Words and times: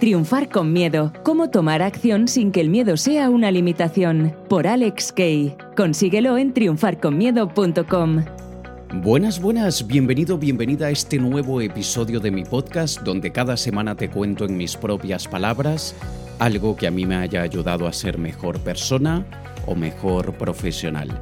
Triunfar 0.00 0.48
con 0.48 0.72
miedo. 0.72 1.12
Cómo 1.24 1.50
tomar 1.50 1.82
acción 1.82 2.28
sin 2.28 2.52
que 2.52 2.60
el 2.60 2.68
miedo 2.68 2.96
sea 2.96 3.30
una 3.30 3.50
limitación. 3.50 4.34
Por 4.48 4.66
Alex 4.66 5.12
Kay. 5.12 5.56
Consíguelo 5.76 6.38
en 6.38 6.54
triunfarconmiedo.com. 6.54 8.24
Buenas, 9.02 9.40
buenas, 9.40 9.86
bienvenido, 9.86 10.38
bienvenida 10.38 10.86
a 10.86 10.90
este 10.90 11.18
nuevo 11.18 11.60
episodio 11.60 12.20
de 12.20 12.30
mi 12.30 12.44
podcast 12.44 13.00
donde 13.02 13.30
cada 13.32 13.56
semana 13.56 13.94
te 13.94 14.08
cuento 14.08 14.46
en 14.46 14.56
mis 14.56 14.76
propias 14.76 15.28
palabras 15.28 15.94
algo 16.38 16.76
que 16.76 16.86
a 16.86 16.90
mí 16.90 17.04
me 17.04 17.16
haya 17.16 17.42
ayudado 17.42 17.86
a 17.86 17.92
ser 17.92 18.18
mejor 18.18 18.60
persona 18.60 19.26
o 19.66 19.74
mejor 19.74 20.34
profesional. 20.34 21.20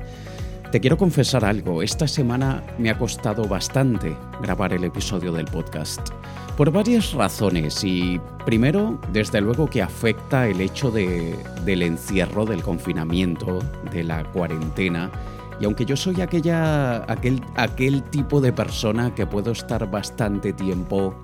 Te 0.77 0.80
quiero 0.80 0.98
confesar 0.98 1.43
algo, 1.43 1.82
esta 1.82 2.06
semana 2.06 2.62
me 2.77 2.90
ha 2.90 2.98
costado 2.98 3.48
bastante 3.48 4.14
grabar 4.42 4.74
el 4.74 4.84
episodio 4.84 5.32
del 5.32 5.46
podcast. 5.46 6.10
Por 6.54 6.70
varias 6.70 7.14
razones 7.14 7.82
y 7.82 8.20
primero, 8.45 9.00
desde 9.10 9.41
luego 9.41 9.70
que 9.70 9.80
afecta 9.80 10.47
el 10.47 10.60
hecho 10.60 10.91
del 10.91 11.80
encierro, 11.80 12.45
del 12.45 12.60
confinamiento, 12.60 13.60
de 13.91 14.05
la 14.05 14.23
cuarentena. 14.33 15.10
Y 15.59 15.64
aunque 15.64 15.86
yo 15.86 15.97
soy 15.97 16.20
aquella, 16.20 17.11
aquel, 17.11 17.41
aquel 17.55 18.02
tipo 18.11 18.42
de 18.42 18.52
persona 18.52 19.14
que 19.14 19.27
puedo 19.27 19.52
estar 19.52 19.91
bastante 19.91 20.52
tiempo 20.52 21.19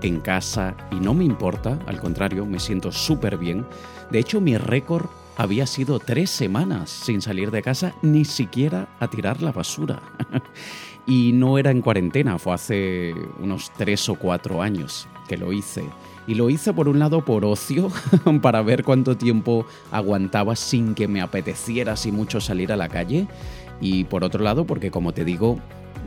en 0.00 0.20
casa 0.20 0.74
y 0.90 0.94
no 0.94 1.12
me 1.12 1.24
importa, 1.24 1.78
al 1.86 2.00
contrario, 2.00 2.46
me 2.46 2.58
siento 2.58 2.90
súper 2.90 3.36
bien. 3.36 3.66
De 4.10 4.20
hecho, 4.20 4.40
mi 4.40 4.56
récord 4.56 5.04
había 5.36 5.66
sido 5.66 5.98
tres 5.98 6.30
semanas 6.30 6.90
sin 6.90 7.20
salir 7.20 7.50
de 7.50 7.62
casa, 7.62 7.94
ni 8.02 8.24
siquiera 8.24 8.88
a 9.00 9.08
tirar 9.08 9.42
la 9.42 9.52
basura. 9.52 10.02
Y 11.06 11.32
no 11.32 11.58
era 11.58 11.70
en 11.70 11.82
cuarentena, 11.82 12.38
fue 12.38 12.54
hace 12.54 13.14
unos 13.38 13.70
tres 13.76 14.08
o 14.08 14.14
cuatro 14.14 14.62
años 14.62 15.06
que 15.28 15.36
lo 15.36 15.52
hice. 15.52 15.84
Y 16.26 16.34
lo 16.34 16.48
hice 16.48 16.72
por 16.72 16.88
un 16.88 16.98
lado 16.98 17.22
por 17.26 17.44
ocio, 17.44 17.90
para 18.42 18.62
ver 18.62 18.84
cuánto 18.84 19.14
tiempo 19.16 19.66
aguantaba 19.90 20.56
sin 20.56 20.94
que 20.94 21.06
me 21.06 21.20
apeteciera 21.20 21.92
así 21.92 22.10
mucho 22.10 22.40
salir 22.40 22.72
a 22.72 22.76
la 22.76 22.88
calle. 22.88 23.26
Y 23.80 24.04
por 24.04 24.24
otro 24.24 24.42
lado 24.42 24.66
porque, 24.66 24.90
como 24.90 25.12
te 25.12 25.24
digo, 25.24 25.58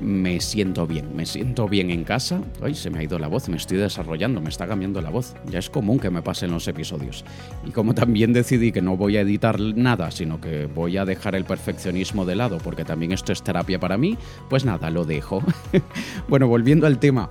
me 0.01 0.39
siento 0.39 0.85
bien, 0.85 1.15
me 1.15 1.25
siento 1.25 1.67
bien 1.67 1.89
en 1.89 2.03
casa. 2.03 2.41
Ay, 2.61 2.75
se 2.75 2.89
me 2.89 2.99
ha 2.99 3.03
ido 3.03 3.17
la 3.19 3.27
voz, 3.27 3.49
me 3.49 3.57
estoy 3.57 3.77
desarrollando, 3.77 4.41
me 4.41 4.49
está 4.49 4.67
cambiando 4.67 5.01
la 5.01 5.09
voz. 5.09 5.35
Ya 5.49 5.59
es 5.59 5.69
común 5.69 5.99
que 5.99 6.09
me 6.09 6.21
pasen 6.21 6.51
los 6.51 6.67
episodios. 6.67 7.25
Y 7.65 7.71
como 7.71 7.93
también 7.93 8.33
decidí 8.33 8.71
que 8.71 8.81
no 8.81 8.97
voy 8.97 9.17
a 9.17 9.21
editar 9.21 9.59
nada, 9.59 10.11
sino 10.11 10.39
que 10.39 10.67
voy 10.67 10.97
a 10.97 11.05
dejar 11.05 11.35
el 11.35 11.45
perfeccionismo 11.45 12.25
de 12.25 12.35
lado, 12.35 12.59
porque 12.59 12.85
también 12.85 13.11
esto 13.11 13.31
es 13.31 13.41
terapia 13.43 13.79
para 13.79 13.97
mí, 13.97 14.17
pues 14.49 14.65
nada, 14.65 14.89
lo 14.89 15.05
dejo. 15.05 15.41
bueno, 16.27 16.47
volviendo 16.47 16.87
al 16.87 16.99
tema, 16.99 17.29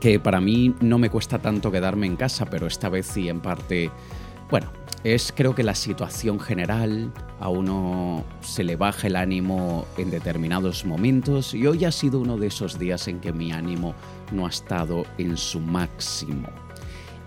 que 0.00 0.20
para 0.20 0.40
mí 0.40 0.74
no 0.80 0.98
me 0.98 1.10
cuesta 1.10 1.38
tanto 1.38 1.70
quedarme 1.70 2.06
en 2.06 2.16
casa, 2.16 2.46
pero 2.46 2.66
esta 2.66 2.88
vez 2.88 3.06
sí 3.06 3.28
en 3.28 3.40
parte, 3.40 3.90
bueno, 4.50 4.70
es 5.04 5.32
creo 5.36 5.54
que 5.54 5.64
la 5.64 5.74
situación 5.74 6.38
general, 6.38 7.12
a 7.40 7.48
uno 7.48 8.24
se 8.40 8.62
le 8.62 8.76
baja 8.76 9.08
el 9.08 9.16
ánimo 9.16 9.86
en 9.96 10.10
determinados 10.10 10.84
momentos 10.84 11.54
y 11.54 11.66
hoy 11.66 11.84
ha 11.84 11.92
sido 11.92 12.20
uno 12.20 12.36
de 12.36 12.46
esos 12.46 12.78
días 12.78 13.08
en 13.08 13.20
que 13.20 13.32
mi 13.32 13.52
ánimo 13.52 13.94
no 14.30 14.46
ha 14.46 14.50
estado 14.50 15.04
en 15.18 15.36
su 15.36 15.58
máximo. 15.58 16.48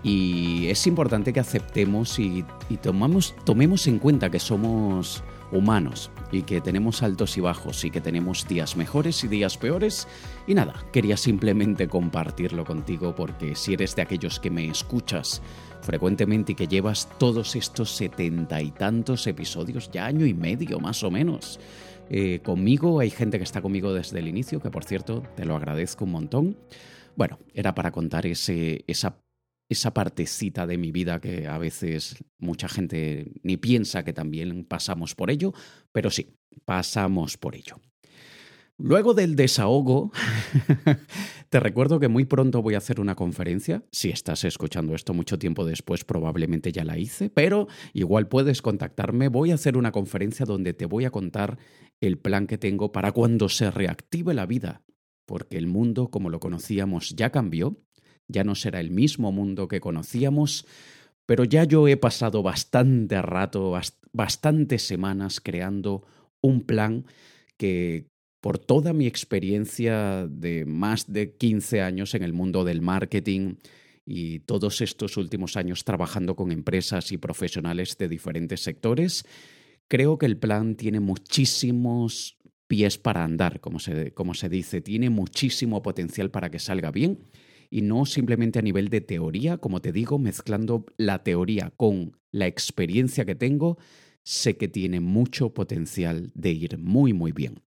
Y 0.02 0.68
es 0.68 0.86
importante 0.86 1.32
que 1.32 1.40
aceptemos 1.40 2.18
y, 2.18 2.44
tomamos, 2.80 3.34
tomemos 3.44 3.86
en 3.86 3.98
cuenta 3.98 4.30
que 4.30 4.38
somos 4.38 5.22
humanos 5.50 6.10
y 6.32 6.42
que 6.42 6.60
tenemos 6.60 7.02
altos 7.02 7.36
y 7.36 7.40
bajos 7.40 7.84
y 7.84 7.90
que 7.90 8.00
tenemos 8.00 8.46
días 8.48 8.76
mejores 8.76 9.22
y 9.24 9.28
días 9.28 9.56
peores. 9.56 10.08
Y 10.46 10.54
nada, 10.54 10.74
quería 10.92 11.16
simplemente 11.16 11.88
compartirlo 11.88 12.64
contigo 12.64 13.14
porque 13.14 13.54
si 13.54 13.74
eres 13.74 13.96
de 13.96 14.02
aquellos 14.02 14.40
que 14.40 14.50
me 14.50 14.66
escuchas 14.68 15.42
frecuentemente 15.82 16.52
y 16.52 16.54
que 16.54 16.68
llevas 16.68 17.08
todos 17.18 17.56
estos 17.56 17.90
setenta 17.90 18.60
y 18.60 18.70
tantos 18.70 19.26
episodios, 19.26 19.90
ya 19.90 20.06
año 20.06 20.26
y 20.26 20.34
medio 20.34 20.80
más 20.80 21.02
o 21.02 21.10
menos, 21.10 21.60
eh, 22.08 22.40
conmigo, 22.44 23.00
hay 23.00 23.10
gente 23.10 23.38
que 23.38 23.44
está 23.44 23.60
conmigo 23.60 23.92
desde 23.92 24.18
el 24.18 24.28
inicio, 24.28 24.60
que 24.60 24.70
por 24.70 24.84
cierto 24.84 25.22
te 25.36 25.44
lo 25.44 25.56
agradezco 25.56 26.04
un 26.04 26.12
montón. 26.12 26.56
Bueno, 27.16 27.38
era 27.54 27.74
para 27.74 27.90
contar 27.90 28.26
ese, 28.26 28.84
esa 28.86 29.18
esa 29.68 29.92
partecita 29.92 30.66
de 30.66 30.78
mi 30.78 30.92
vida 30.92 31.20
que 31.20 31.46
a 31.46 31.58
veces 31.58 32.16
mucha 32.38 32.68
gente 32.68 33.32
ni 33.42 33.56
piensa 33.56 34.04
que 34.04 34.12
también 34.12 34.64
pasamos 34.64 35.14
por 35.14 35.30
ello, 35.30 35.52
pero 35.92 36.10
sí, 36.10 36.36
pasamos 36.64 37.36
por 37.36 37.56
ello. 37.56 37.80
Luego 38.78 39.14
del 39.14 39.36
desahogo, 39.36 40.12
te 41.48 41.60
recuerdo 41.60 41.98
que 41.98 42.08
muy 42.08 42.26
pronto 42.26 42.60
voy 42.60 42.74
a 42.74 42.78
hacer 42.78 43.00
una 43.00 43.14
conferencia. 43.14 43.82
Si 43.90 44.10
estás 44.10 44.44
escuchando 44.44 44.94
esto 44.94 45.14
mucho 45.14 45.38
tiempo 45.38 45.64
después, 45.64 46.04
probablemente 46.04 46.72
ya 46.72 46.84
la 46.84 46.98
hice, 46.98 47.30
pero 47.30 47.68
igual 47.94 48.28
puedes 48.28 48.60
contactarme. 48.60 49.28
Voy 49.28 49.50
a 49.50 49.54
hacer 49.54 49.78
una 49.78 49.92
conferencia 49.92 50.44
donde 50.44 50.74
te 50.74 50.84
voy 50.84 51.06
a 51.06 51.10
contar 51.10 51.58
el 52.02 52.18
plan 52.18 52.46
que 52.46 52.58
tengo 52.58 52.92
para 52.92 53.12
cuando 53.12 53.48
se 53.48 53.70
reactive 53.70 54.34
la 54.34 54.44
vida, 54.44 54.82
porque 55.24 55.56
el 55.56 55.68
mundo 55.68 56.10
como 56.10 56.28
lo 56.28 56.38
conocíamos 56.38 57.16
ya 57.16 57.30
cambió 57.30 57.78
ya 58.28 58.44
no 58.44 58.54
será 58.54 58.80
el 58.80 58.90
mismo 58.90 59.32
mundo 59.32 59.68
que 59.68 59.80
conocíamos, 59.80 60.66
pero 61.26 61.44
ya 61.44 61.64
yo 61.64 61.88
he 61.88 61.96
pasado 61.96 62.42
bastante 62.42 63.20
rato, 63.22 63.78
bastantes 64.12 64.82
semanas 64.82 65.40
creando 65.40 66.04
un 66.40 66.62
plan 66.62 67.04
que 67.56 68.06
por 68.40 68.58
toda 68.58 68.92
mi 68.92 69.06
experiencia 69.06 70.28
de 70.28 70.64
más 70.64 71.12
de 71.12 71.34
15 71.34 71.82
años 71.82 72.14
en 72.14 72.22
el 72.22 72.32
mundo 72.32 72.64
del 72.64 72.80
marketing 72.80 73.56
y 74.04 74.38
todos 74.40 74.80
estos 74.80 75.16
últimos 75.16 75.56
años 75.56 75.84
trabajando 75.84 76.36
con 76.36 76.52
empresas 76.52 77.10
y 77.10 77.18
profesionales 77.18 77.98
de 77.98 78.08
diferentes 78.08 78.62
sectores, 78.62 79.24
creo 79.88 80.16
que 80.16 80.26
el 80.26 80.36
plan 80.36 80.76
tiene 80.76 81.00
muchísimos 81.00 82.38
pies 82.68 82.98
para 82.98 83.24
andar, 83.24 83.60
como 83.60 83.80
se, 83.80 84.12
como 84.12 84.34
se 84.34 84.48
dice, 84.48 84.80
tiene 84.80 85.10
muchísimo 85.10 85.82
potencial 85.82 86.30
para 86.30 86.50
que 86.50 86.60
salga 86.60 86.92
bien 86.92 87.18
y 87.70 87.82
no 87.82 88.06
simplemente 88.06 88.58
a 88.58 88.62
nivel 88.62 88.88
de 88.88 89.00
teoría, 89.00 89.58
como 89.58 89.80
te 89.80 89.92
digo, 89.92 90.18
mezclando 90.18 90.86
la 90.96 91.22
teoría 91.22 91.72
con 91.76 92.16
la 92.30 92.46
experiencia 92.46 93.24
que 93.24 93.34
tengo, 93.34 93.78
sé 94.24 94.56
que 94.56 94.68
tiene 94.68 95.00
mucho 95.00 95.54
potencial 95.54 96.32
de 96.34 96.50
ir 96.50 96.78
muy, 96.78 97.12
muy 97.12 97.32
bien. 97.32 97.62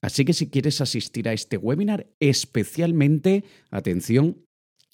Así 0.00 0.24
que 0.24 0.32
si 0.32 0.50
quieres 0.50 0.80
asistir 0.80 1.28
a 1.28 1.32
este 1.32 1.56
webinar, 1.56 2.06
especialmente, 2.20 3.44
atención, 3.70 4.44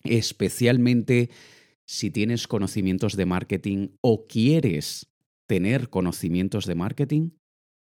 especialmente 0.05 1.31
si 1.85 2.11
tienes 2.11 2.47
conocimientos 2.47 3.17
de 3.17 3.27
marketing 3.27 3.89
o 4.01 4.27
quieres 4.29 5.11
tener 5.49 5.91
conocimientos 5.91 6.65
de 6.65 6.77
marketing, 6.77 7.31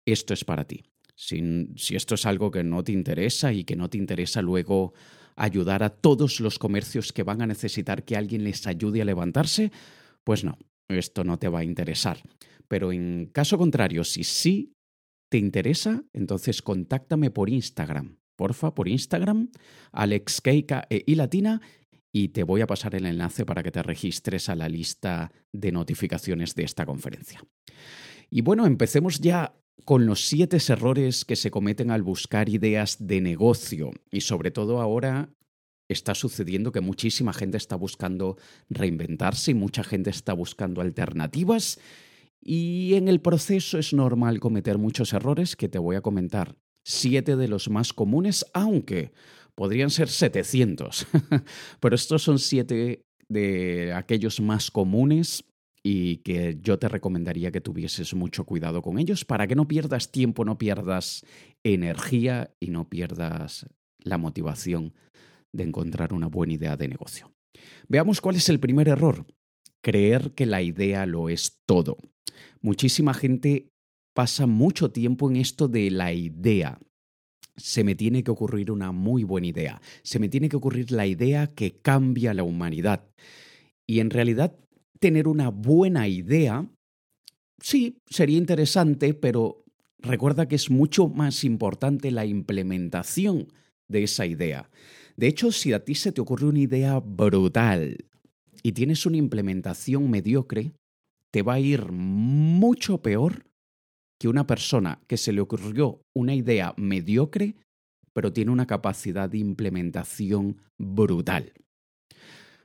esto 0.06 0.34
es 0.34 0.44
para 0.44 0.66
ti. 0.66 0.86
Si, 1.16 1.70
si 1.76 1.96
esto 1.96 2.16
es 2.16 2.26
algo 2.26 2.50
que 2.50 2.64
no 2.64 2.84
te 2.84 2.92
interesa 2.92 3.54
y 3.54 3.64
que 3.64 3.76
no 3.76 3.90
te 3.90 4.00
interesa 4.00 4.42
luego 4.42 4.94
ayudar 5.40 5.84
a 5.84 5.90
todos 5.90 6.40
los 6.40 6.60
comercios 6.60 7.14
que 7.14 7.24
van 7.24 7.42
a 7.42 7.48
necesitar 7.48 8.04
que 8.04 8.16
alguien 8.16 8.44
les 8.44 8.68
ayude 8.68 9.02
a 9.02 9.06
levantarse, 9.06 9.72
pues 10.24 10.44
no, 10.44 10.58
esto 10.90 11.24
no 11.24 11.40
te 11.40 11.48
va 11.48 11.60
a 11.60 11.64
interesar. 11.64 12.22
Pero 12.68 12.92
en 12.92 13.28
caso 13.34 13.58
contrario, 13.58 14.04
si 14.04 14.24
sí 14.24 14.74
te 15.30 15.38
interesa, 15.38 16.04
entonces 16.14 16.62
contáctame 16.62 17.32
por 17.32 17.50
Instagram. 17.50 18.18
Porfa, 18.36 18.74
por 18.74 18.88
Instagram, 18.88 19.50
AlexKeika 19.92 20.88
e 20.90 21.04
I 21.06 21.16
latina, 21.16 21.62
y 22.12 22.30
te 22.30 22.44
voy 22.44 22.62
a 22.62 22.68
pasar 22.68 22.96
el 22.96 23.06
enlace 23.06 23.46
para 23.46 23.64
que 23.64 23.72
te 23.72 23.84
registres 23.84 24.50
a 24.50 24.56
la 24.56 24.68
lista 24.68 25.32
de 25.54 25.72
notificaciones 25.72 26.56
de 26.56 26.64
esta 26.64 26.86
conferencia. 26.86 27.44
Y 28.30 28.42
bueno, 28.42 28.66
empecemos 28.66 29.20
ya 29.20 29.54
con 29.86 30.06
los 30.06 30.26
siete 30.26 30.58
errores 30.70 31.26
que 31.26 31.36
se 31.36 31.52
cometen 31.52 31.92
al 31.92 32.04
buscar 32.04 32.50
ideas 32.50 32.98
de 33.00 33.22
negocio. 33.22 33.92
Y 34.12 34.22
sobre 34.22 34.52
todo 34.52 34.82
ahora 34.82 35.30
está 35.88 36.14
sucediendo 36.14 36.72
que 36.72 36.82
muchísima 36.82 37.34
gente 37.34 37.58
está 37.58 37.76
buscando 37.76 38.38
reinventarse 38.70 39.52
y 39.52 39.56
mucha 39.56 39.84
gente 39.84 40.10
está 40.10 40.34
buscando 40.34 40.82
alternativas. 40.82 41.80
Y 42.42 42.94
en 42.94 43.08
el 43.08 43.20
proceso 43.20 43.78
es 43.78 43.94
normal 43.94 44.40
cometer 44.40 44.78
muchos 44.78 45.14
errores 45.14 45.56
que 45.56 45.68
te 45.68 45.80
voy 45.80 45.96
a 45.96 46.02
comentar. 46.02 46.56
Siete 46.84 47.36
de 47.36 47.48
los 47.48 47.70
más 47.70 47.92
comunes, 47.92 48.46
aunque 48.54 49.12
podrían 49.56 49.90
ser 49.90 50.10
700. 50.10 51.08
Pero 51.80 51.96
estos 51.96 52.24
son 52.24 52.40
siete 52.40 53.04
de 53.28 53.94
aquellos 53.94 54.40
más 54.40 54.72
comunes 54.72 55.44
y 55.84 56.18
que 56.18 56.58
yo 56.62 56.78
te 56.78 56.90
recomendaría 56.90 57.52
que 57.52 57.62
tuvieses 57.62 58.14
mucho 58.14 58.46
cuidado 58.46 58.82
con 58.82 59.00
ellos 59.00 59.26
para 59.26 59.48
que 59.48 59.56
no 59.56 59.68
pierdas 59.68 60.12
tiempo, 60.12 60.46
no 60.46 60.58
pierdas 60.58 61.26
energía 61.64 62.54
y 62.60 62.70
no 62.70 62.90
pierdas 62.90 63.66
la 64.04 64.18
motivación 64.18 64.94
de 65.54 65.64
encontrar 65.64 66.14
una 66.14 66.28
buena 66.28 66.54
idea 66.54 66.78
de 66.78 66.88
negocio. 66.88 67.32
Veamos 67.88 68.22
cuál 68.22 68.36
es 68.36 68.50
el 68.50 68.60
primer 68.60 68.88
error. 68.88 69.26
Creer 69.82 70.32
que 70.32 70.46
la 70.46 70.62
idea 70.62 71.06
lo 71.06 71.30
es 71.30 71.60
todo. 71.66 71.98
Muchísima 72.62 73.14
gente 73.14 73.70
pasa 74.14 74.46
mucho 74.46 74.92
tiempo 74.92 75.30
en 75.30 75.38
esto 75.38 75.68
de 75.68 75.90
la 75.92 76.14
idea. 76.14 76.80
Se 77.56 77.84
me 77.84 77.96
tiene 77.96 78.24
que 78.24 78.32
ocurrir 78.32 78.72
una 78.72 78.92
muy 78.92 79.24
buena 79.24 79.48
idea. 79.48 79.82
Se 80.04 80.20
me 80.20 80.30
tiene 80.30 80.50
que 80.50 80.58
ocurrir 80.58 80.92
la 80.92 81.08
idea 81.08 81.48
que 81.48 81.72
cambia 81.72 82.34
la 82.34 82.44
humanidad. 82.44 83.10
Y 83.88 84.00
en 84.00 84.10
realidad 84.10 84.58
tener 85.00 85.28
una 85.28 85.50
buena 85.50 86.08
idea, 86.08 86.70
sí, 87.62 87.98
sería 88.10 88.38
interesante, 88.38 89.14
pero 89.14 89.64
recuerda 90.00 90.48
que 90.48 90.56
es 90.56 90.70
mucho 90.70 91.08
más 91.08 91.44
importante 91.44 92.12
la 92.12 92.26
implementación 92.26 93.52
de 93.88 94.04
esa 94.04 94.26
idea. 94.26 94.70
De 95.18 95.28
hecho, 95.28 95.52
si 95.52 95.74
a 95.74 95.84
ti 95.84 95.96
se 95.96 96.12
te 96.12 96.22
ocurre 96.22 96.48
una 96.48 96.60
idea 96.60 97.00
brutal 97.00 98.06
y 98.64 98.72
tienes 98.74 99.06
una 99.06 99.18
implementación 99.18 100.10
mediocre, 100.10 100.74
te 101.32 101.42
va 101.42 101.56
a 101.56 101.60
ir 101.60 101.92
mucho 101.92 103.02
peor 103.02 103.46
que 104.20 104.28
una 104.28 104.48
persona 104.48 105.02
que 105.08 105.18
se 105.18 105.32
le 105.32 105.42
ocurrió 105.42 106.02
una 106.14 106.36
idea 106.36 106.74
mediocre, 106.78 107.56
pero 108.14 108.34
tiene 108.34 108.52
una 108.52 108.68
capacidad 108.68 109.30
de 109.30 109.38
implementación 109.38 110.58
brutal. 110.78 111.54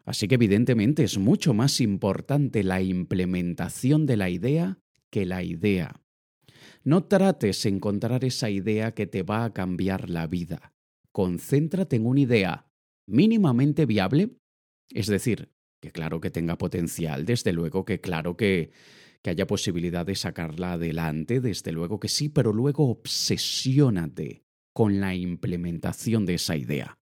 Así 0.04 0.28
que 0.28 0.34
evidentemente 0.34 1.02
es 1.02 1.18
mucho 1.18 1.54
más 1.54 1.80
importante 1.80 2.62
la 2.62 2.82
implementación 2.82 4.06
de 4.06 4.16
la 4.16 4.28
idea 4.28 4.78
que 5.10 5.24
la 5.24 5.42
idea. 5.42 6.02
No 6.82 7.04
trates 7.04 7.62
de 7.62 7.70
encontrar 7.70 8.24
esa 8.24 8.50
idea 8.50 8.92
que 8.92 9.06
te 9.06 9.22
va 9.22 9.44
a 9.44 9.52
cambiar 9.52 10.10
la 10.10 10.26
vida. 10.26 10.74
Concéntrate 11.12 11.96
en 11.96 12.06
una 12.06 12.20
idea 12.20 12.66
mínimamente 13.06 13.86
viable, 13.86 14.36
es 14.90 15.06
decir, 15.06 15.52
que 15.80 15.90
claro 15.90 16.20
que 16.20 16.30
tenga 16.30 16.58
potencial, 16.58 17.24
desde 17.24 17.52
luego 17.52 17.84
que 17.84 18.00
claro 18.00 18.36
que, 18.36 18.72
que 19.22 19.30
haya 19.30 19.46
posibilidad 19.46 20.04
de 20.04 20.14
sacarla 20.14 20.74
adelante, 20.74 21.40
desde 21.40 21.72
luego 21.72 22.00
que 22.00 22.08
sí, 22.08 22.28
pero 22.28 22.52
luego 22.52 22.90
obsesiónate 22.90 24.44
con 24.74 25.00
la 25.00 25.14
implementación 25.14 26.26
de 26.26 26.34
esa 26.34 26.56
idea. 26.56 26.98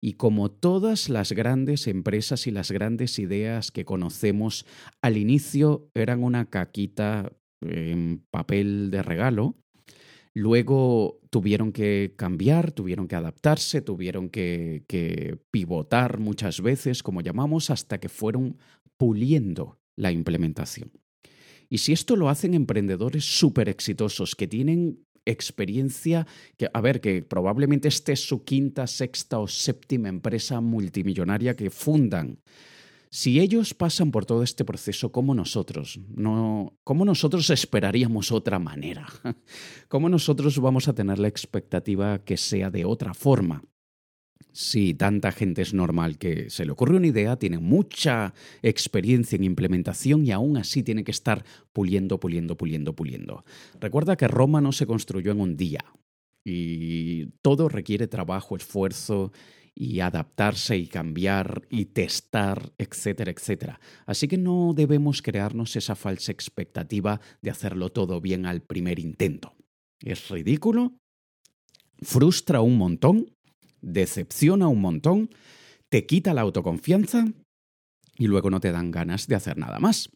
Y 0.00 0.14
como 0.14 0.50
todas 0.50 1.08
las 1.08 1.32
grandes 1.32 1.86
empresas 1.86 2.46
y 2.46 2.50
las 2.50 2.70
grandes 2.70 3.18
ideas 3.18 3.70
que 3.70 3.84
conocemos, 3.84 4.66
al 5.02 5.16
inicio 5.16 5.90
eran 5.94 6.22
una 6.22 6.50
caquita 6.50 7.32
en 7.60 8.24
papel 8.30 8.90
de 8.90 9.02
regalo, 9.02 9.56
luego 10.34 11.20
tuvieron 11.30 11.72
que 11.72 12.14
cambiar, 12.16 12.72
tuvieron 12.72 13.08
que 13.08 13.16
adaptarse, 13.16 13.80
tuvieron 13.80 14.28
que, 14.28 14.84
pivotar 15.50 16.18
muchas 16.18 16.60
veces, 16.60 17.02
como 17.02 17.22
llamamos, 17.22 17.70
hasta 17.70 17.98
que 17.98 18.10
fueron 18.10 18.58
puliendo 18.98 19.80
la 19.96 20.12
implementación. 20.12 20.92
Y 21.68 21.78
si 21.78 21.92
esto 21.92 22.16
lo 22.16 22.28
hacen 22.28 22.54
emprendedores 22.54 23.24
súper 23.24 23.68
exitosos 23.68 24.36
que 24.36 24.46
tienen 24.46 25.05
experiencia, 25.26 26.26
que, 26.56 26.68
a 26.72 26.80
ver, 26.80 27.00
que 27.00 27.22
probablemente 27.22 27.88
esté 27.88 28.12
es 28.12 28.26
su 28.26 28.44
quinta, 28.44 28.86
sexta 28.86 29.38
o 29.38 29.46
séptima 29.46 30.08
empresa 30.08 30.60
multimillonaria 30.60 31.56
que 31.56 31.68
fundan. 31.70 32.38
Si 33.10 33.40
ellos 33.40 33.74
pasan 33.74 34.10
por 34.10 34.26
todo 34.26 34.42
este 34.42 34.64
proceso 34.64 35.12
como 35.12 35.34
nosotros, 35.34 36.00
no, 36.08 36.74
¿cómo 36.84 37.04
nosotros 37.04 37.48
esperaríamos 37.50 38.32
otra 38.32 38.58
manera? 38.58 39.06
¿Cómo 39.88 40.08
nosotros 40.08 40.58
vamos 40.58 40.88
a 40.88 40.94
tener 40.94 41.18
la 41.18 41.28
expectativa 41.28 42.18
que 42.24 42.36
sea 42.36 42.70
de 42.70 42.84
otra 42.84 43.14
forma? 43.14 43.62
Si 44.52 44.94
tanta 44.94 45.32
gente 45.32 45.60
es 45.60 45.74
normal 45.74 46.16
que 46.16 46.48
se 46.48 46.64
le 46.64 46.72
ocurre 46.72 46.96
una 46.96 47.06
idea, 47.06 47.36
tiene 47.36 47.58
mucha 47.58 48.32
experiencia 48.62 49.36
en 49.36 49.44
implementación 49.44 50.24
y 50.24 50.32
aún 50.32 50.56
así 50.56 50.82
tiene 50.82 51.04
que 51.04 51.10
estar 51.10 51.44
puliendo, 51.74 52.18
puliendo, 52.18 52.56
puliendo, 52.56 52.96
puliendo. 52.96 53.44
Recuerda 53.78 54.16
que 54.16 54.28
Roma 54.28 54.62
no 54.62 54.72
se 54.72 54.86
construyó 54.86 55.32
en 55.32 55.40
un 55.40 55.56
día 55.56 55.84
y 56.42 57.26
todo 57.42 57.68
requiere 57.68 58.06
trabajo, 58.06 58.56
esfuerzo 58.56 59.32
y 59.74 60.00
adaptarse 60.00 60.78
y 60.78 60.86
cambiar 60.86 61.66
y 61.68 61.86
testar, 61.86 62.72
etcétera, 62.78 63.30
etcétera. 63.30 63.78
Así 64.06 64.26
que 64.26 64.38
no 64.38 64.72
debemos 64.74 65.20
crearnos 65.20 65.76
esa 65.76 65.94
falsa 65.94 66.32
expectativa 66.32 67.20
de 67.42 67.50
hacerlo 67.50 67.90
todo 67.90 68.22
bien 68.22 68.46
al 68.46 68.62
primer 68.62 68.98
intento. 68.98 69.54
Es 70.00 70.30
ridículo, 70.30 70.96
frustra 72.00 72.62
un 72.62 72.78
montón 72.78 73.35
decepciona 73.86 74.68
un 74.68 74.80
montón, 74.80 75.30
te 75.88 76.06
quita 76.06 76.34
la 76.34 76.42
autoconfianza 76.42 77.26
y 78.18 78.26
luego 78.26 78.50
no 78.50 78.60
te 78.60 78.72
dan 78.72 78.90
ganas 78.90 79.28
de 79.28 79.36
hacer 79.36 79.56
nada 79.56 79.78
más. 79.78 80.10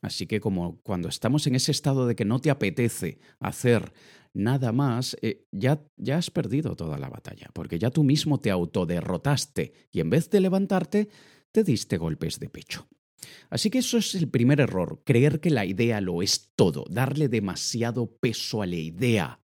Así 0.00 0.26
que 0.26 0.40
como 0.40 0.80
cuando 0.82 1.08
estamos 1.08 1.46
en 1.46 1.54
ese 1.54 1.72
estado 1.72 2.06
de 2.06 2.16
que 2.16 2.24
no 2.24 2.40
te 2.40 2.50
apetece 2.50 3.18
hacer 3.40 3.92
nada 4.34 4.72
más, 4.72 5.16
eh, 5.20 5.46
ya, 5.52 5.84
ya 5.96 6.16
has 6.18 6.30
perdido 6.30 6.74
toda 6.74 6.98
la 6.98 7.08
batalla, 7.08 7.50
porque 7.52 7.78
ya 7.78 7.90
tú 7.90 8.02
mismo 8.02 8.40
te 8.40 8.50
autoderrotaste 8.50 9.72
y 9.92 10.00
en 10.00 10.10
vez 10.10 10.30
de 10.30 10.40
levantarte, 10.40 11.08
te 11.52 11.64
diste 11.64 11.98
golpes 11.98 12.40
de 12.40 12.48
pecho. 12.48 12.88
Así 13.50 13.70
que 13.70 13.78
eso 13.78 13.98
es 13.98 14.14
el 14.14 14.28
primer 14.28 14.60
error, 14.60 15.02
creer 15.04 15.40
que 15.40 15.50
la 15.50 15.64
idea 15.64 16.00
lo 16.00 16.22
es 16.22 16.52
todo, 16.56 16.84
darle 16.90 17.28
demasiado 17.28 18.16
peso 18.16 18.62
a 18.62 18.66
la 18.66 18.76
idea 18.76 19.41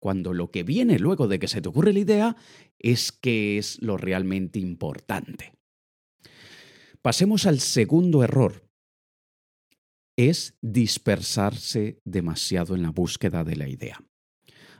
cuando 0.00 0.32
lo 0.32 0.50
que 0.50 0.62
viene 0.62 0.98
luego 0.98 1.28
de 1.28 1.38
que 1.38 1.48
se 1.48 1.60
te 1.60 1.68
ocurre 1.68 1.92
la 1.92 1.98
idea 1.98 2.36
es 2.78 3.12
que 3.12 3.58
es 3.58 3.80
lo 3.82 3.96
realmente 3.96 4.58
importante. 4.58 5.52
Pasemos 7.02 7.46
al 7.46 7.60
segundo 7.60 8.22
error. 8.22 8.68
Es 10.16 10.56
dispersarse 10.62 12.00
demasiado 12.04 12.74
en 12.74 12.82
la 12.82 12.90
búsqueda 12.90 13.44
de 13.44 13.56
la 13.56 13.68
idea. 13.68 14.02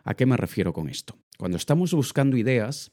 ¿A 0.04 0.14
qué 0.14 0.26
me 0.26 0.36
refiero 0.36 0.72
con 0.72 0.88
esto? 0.88 1.16
Cuando 1.38 1.56
estamos 1.56 1.94
buscando 1.94 2.36
ideas, 2.36 2.90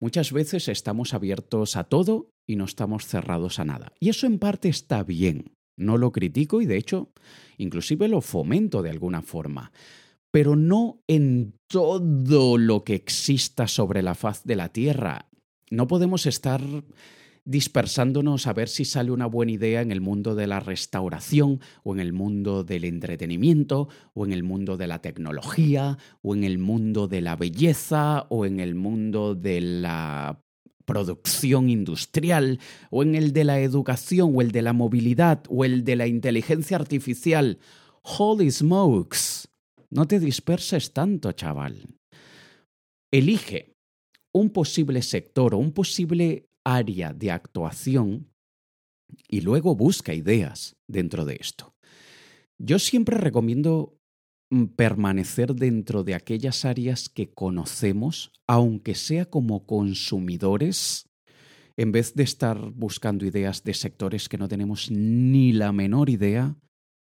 muchas 0.00 0.32
veces 0.32 0.68
estamos 0.68 1.14
abiertos 1.14 1.76
a 1.76 1.84
todo 1.84 2.30
y 2.46 2.56
no 2.56 2.64
estamos 2.64 3.06
cerrados 3.06 3.60
a 3.60 3.64
nada. 3.64 3.92
Y 4.00 4.08
eso 4.08 4.26
en 4.26 4.38
parte 4.38 4.68
está 4.68 5.04
bien. 5.04 5.52
No 5.76 5.98
lo 5.98 6.10
critico 6.10 6.60
y 6.60 6.66
de 6.66 6.76
hecho 6.76 7.12
inclusive 7.58 8.08
lo 8.08 8.20
fomento 8.20 8.82
de 8.82 8.90
alguna 8.90 9.22
forma 9.22 9.72
pero 10.30 10.56
no 10.56 11.02
en 11.06 11.54
todo 11.68 12.58
lo 12.58 12.84
que 12.84 12.94
exista 12.94 13.68
sobre 13.68 14.02
la 14.02 14.14
faz 14.14 14.44
de 14.44 14.56
la 14.56 14.68
Tierra. 14.68 15.28
No 15.70 15.86
podemos 15.86 16.26
estar 16.26 16.60
dispersándonos 17.46 18.46
a 18.48 18.52
ver 18.52 18.68
si 18.68 18.84
sale 18.84 19.12
una 19.12 19.26
buena 19.26 19.52
idea 19.52 19.80
en 19.80 19.92
el 19.92 20.00
mundo 20.00 20.34
de 20.34 20.48
la 20.48 20.60
restauración 20.60 21.60
o 21.84 21.94
en 21.94 22.00
el 22.00 22.12
mundo 22.12 22.64
del 22.64 22.84
entretenimiento 22.84 23.88
o 24.14 24.26
en 24.26 24.32
el 24.32 24.42
mundo 24.42 24.76
de 24.76 24.88
la 24.88 25.00
tecnología 25.00 25.96
o 26.22 26.34
en 26.34 26.44
el 26.44 26.58
mundo 26.58 27.06
de 27.06 27.20
la 27.20 27.36
belleza 27.36 28.26
o 28.28 28.46
en 28.46 28.58
el 28.58 28.74
mundo 28.74 29.36
de 29.36 29.60
la 29.60 30.42
producción 30.84 31.70
industrial 31.70 32.58
o 32.90 33.02
en 33.02 33.14
el 33.14 33.32
de 33.32 33.44
la 33.44 33.60
educación 33.60 34.32
o 34.34 34.42
el 34.42 34.50
de 34.50 34.62
la 34.62 34.72
movilidad 34.72 35.44
o 35.48 35.64
el 35.64 35.84
de 35.84 35.96
la 35.96 36.08
inteligencia 36.08 36.76
artificial. 36.76 37.58
Holy 38.02 38.50
smokes. 38.50 39.48
No 39.90 40.06
te 40.06 40.18
disperses 40.20 40.92
tanto, 40.92 41.32
chaval. 41.32 41.86
Elige 43.12 43.74
un 44.34 44.50
posible 44.50 45.02
sector 45.02 45.54
o 45.54 45.58
un 45.58 45.72
posible 45.72 46.48
área 46.64 47.12
de 47.12 47.30
actuación 47.30 48.28
y 49.28 49.40
luego 49.40 49.74
busca 49.76 50.14
ideas 50.14 50.76
dentro 50.88 51.24
de 51.24 51.38
esto. 51.40 51.74
Yo 52.58 52.78
siempre 52.78 53.16
recomiendo 53.16 53.98
mm, 54.50 54.64
permanecer 54.76 55.54
dentro 55.54 56.02
de 56.02 56.14
aquellas 56.14 56.64
áreas 56.64 57.08
que 57.08 57.32
conocemos, 57.32 58.32
aunque 58.46 58.94
sea 58.94 59.26
como 59.26 59.66
consumidores, 59.66 61.06
en 61.76 61.92
vez 61.92 62.14
de 62.14 62.24
estar 62.24 62.72
buscando 62.72 63.26
ideas 63.26 63.62
de 63.62 63.74
sectores 63.74 64.28
que 64.28 64.38
no 64.38 64.48
tenemos 64.48 64.90
ni 64.90 65.52
la 65.52 65.72
menor 65.72 66.10
idea 66.10 66.56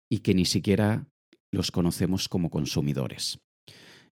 y 0.09 0.19
que 0.19 0.33
ni 0.33 0.45
siquiera 0.45 1.10
los 1.51 1.71
conocemos 1.71 2.29
como 2.29 2.49
consumidores. 2.49 3.39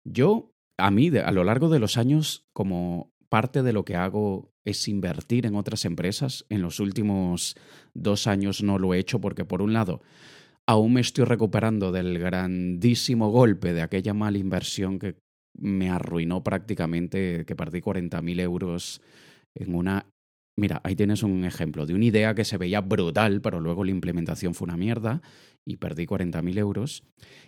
Yo, 0.05 0.51
a 0.77 0.91
mí, 0.91 1.09
a 1.17 1.31
lo 1.31 1.43
largo 1.43 1.69
de 1.69 1.79
los 1.79 1.97
años, 1.97 2.45
como 2.53 3.11
parte 3.29 3.63
de 3.63 3.73
lo 3.73 3.85
que 3.85 3.95
hago 3.95 4.51
es 4.65 4.87
invertir 4.87 5.45
en 5.45 5.55
otras 5.55 5.85
empresas. 5.85 6.45
En 6.49 6.61
los 6.61 6.79
últimos 6.79 7.55
dos 7.93 8.27
años 8.27 8.63
no 8.63 8.79
lo 8.79 8.93
he 8.93 8.99
hecho 8.99 9.19
porque, 9.21 9.45
por 9.45 9.61
un 9.61 9.73
lado, 9.73 10.01
aún 10.65 10.93
me 10.93 11.01
estoy 11.01 11.25
recuperando 11.25 11.91
del 11.91 12.19
grandísimo 12.19 13.29
golpe 13.29 13.73
de 13.73 13.81
aquella 13.81 14.13
mala 14.13 14.37
inversión 14.37 14.99
que 14.99 15.15
me 15.57 15.89
arruinó 15.89 16.43
prácticamente, 16.43 17.45
que 17.45 17.55
perdí 17.55 17.81
40.000 17.81 18.39
euros 18.41 19.01
en 19.55 19.75
una 19.75 20.07
Mira, 20.59 20.81
ahí 20.83 20.95
tienes 20.95 21.21
un 21.21 21.45
ejemplo 21.45 21.85
de 21.85 21.93
una 21.93 22.05
idea 22.05 22.33
que 22.33 22.43
se 22.43 22.57
veía 22.57 22.81
brutal, 22.81 23.41
pero 23.41 23.59
luego 23.59 23.83
la 23.83 23.91
implementación 23.91 24.55
fue 24.55 24.65
una 24.65 24.75
mierda 24.75 25.21
y 25.67 25.77
perdí 25.77 26.05
40.000 26.05 26.57
euros. 26.57 27.03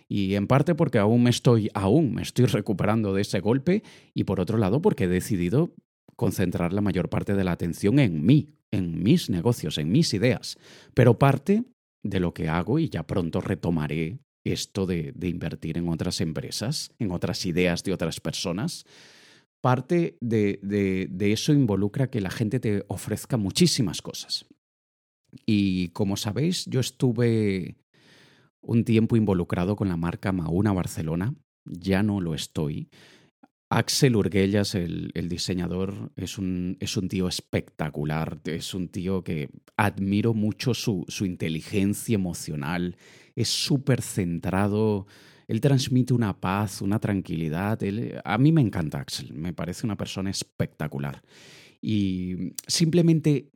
Y 0.08 0.34
en 0.34 0.46
parte 0.46 0.74
porque 0.74 0.98
aún 0.98 1.22
me 1.22 1.30
estoy, 1.30 1.70
aún 1.74 2.14
me 2.14 2.22
estoy 2.22 2.46
recuperando 2.46 3.14
de 3.14 3.22
ese 3.22 3.40
golpe 3.40 3.82
y 4.14 4.24
por 4.24 4.40
otro 4.40 4.58
lado 4.58 4.82
porque 4.82 5.04
he 5.04 5.08
decidido 5.08 5.74
concentrar 6.16 6.72
la 6.72 6.82
mayor 6.82 7.08
parte 7.08 7.34
de 7.34 7.44
la 7.44 7.52
atención 7.52 7.98
en 7.98 8.24
mí, 8.24 8.54
en 8.70 9.02
mis 9.02 9.30
negocios, 9.30 9.78
en 9.78 9.90
mis 9.90 10.12
ideas. 10.12 10.58
Pero 10.94 11.18
parte 11.18 11.64
de 12.02 12.20
lo 12.20 12.34
que 12.34 12.48
hago 12.48 12.78
y 12.78 12.88
ya 12.88 13.06
pronto 13.06 13.40
retomaré 13.40 14.20
esto 14.44 14.86
de, 14.86 15.12
de 15.14 15.28
invertir 15.28 15.78
en 15.78 15.88
otras 15.88 16.20
empresas, 16.20 16.92
en 16.98 17.10
otras 17.10 17.44
ideas 17.46 17.82
de 17.84 17.92
otras 17.92 18.20
personas 18.20 18.84
parte 19.60 20.16
de, 20.20 21.08
eso 21.20 21.52
involucra 21.52 22.10
que 22.10 22.20
la 22.20 22.30
gente 22.30 22.60
te 22.60 22.84
ofrezca 22.88 23.36
muchísimas 23.36 24.02
cosas. 24.02 24.46
Y 25.46 25.88
como 25.88 26.16
sabéis, 26.16 26.66
yo 26.66 26.80
estuve 26.80 27.76
un 28.62 28.84
tiempo 28.84 29.16
involucrado 29.16 29.76
con 29.76 29.88
la 29.88 29.96
marca 29.96 30.32
Mauna 30.32 30.72
Barcelona, 30.72 31.34
ya 31.64 32.02
no 32.02 32.20
lo 32.20 32.34
estoy. 32.34 32.88
Axel 33.72 34.16
Urguellas, 34.16 34.74
el, 34.74 35.12
diseñador, 35.28 36.10
es 36.16 36.38
un, 36.38 36.76
es 36.80 36.96
un, 36.96 37.08
tío 37.08 37.28
espectacular, 37.28 38.40
es 38.44 38.74
un 38.74 38.88
tío 38.88 39.22
que 39.22 39.48
admiro 39.76 40.34
mucho 40.34 40.74
su, 40.74 41.04
su 41.06 41.24
inteligencia 41.24 42.16
emocional, 42.16 42.96
es 43.36 43.48
súper 43.48 44.02
centrado, 44.02 45.06
él 45.46 45.60
transmite 45.60 46.14
una 46.14 46.40
paz, 46.40 46.82
una 46.82 46.98
tranquilidad. 46.98 47.78
a 48.24 48.38
mí 48.38 48.50
me 48.50 48.60
encanta 48.60 48.98
Axel, 48.98 49.34
me 49.34 49.52
parece 49.52 49.86
una 49.86 49.96
persona 49.96 50.30
espectacular. 50.30 51.22
Y 51.80 52.54
simplemente 52.66 53.50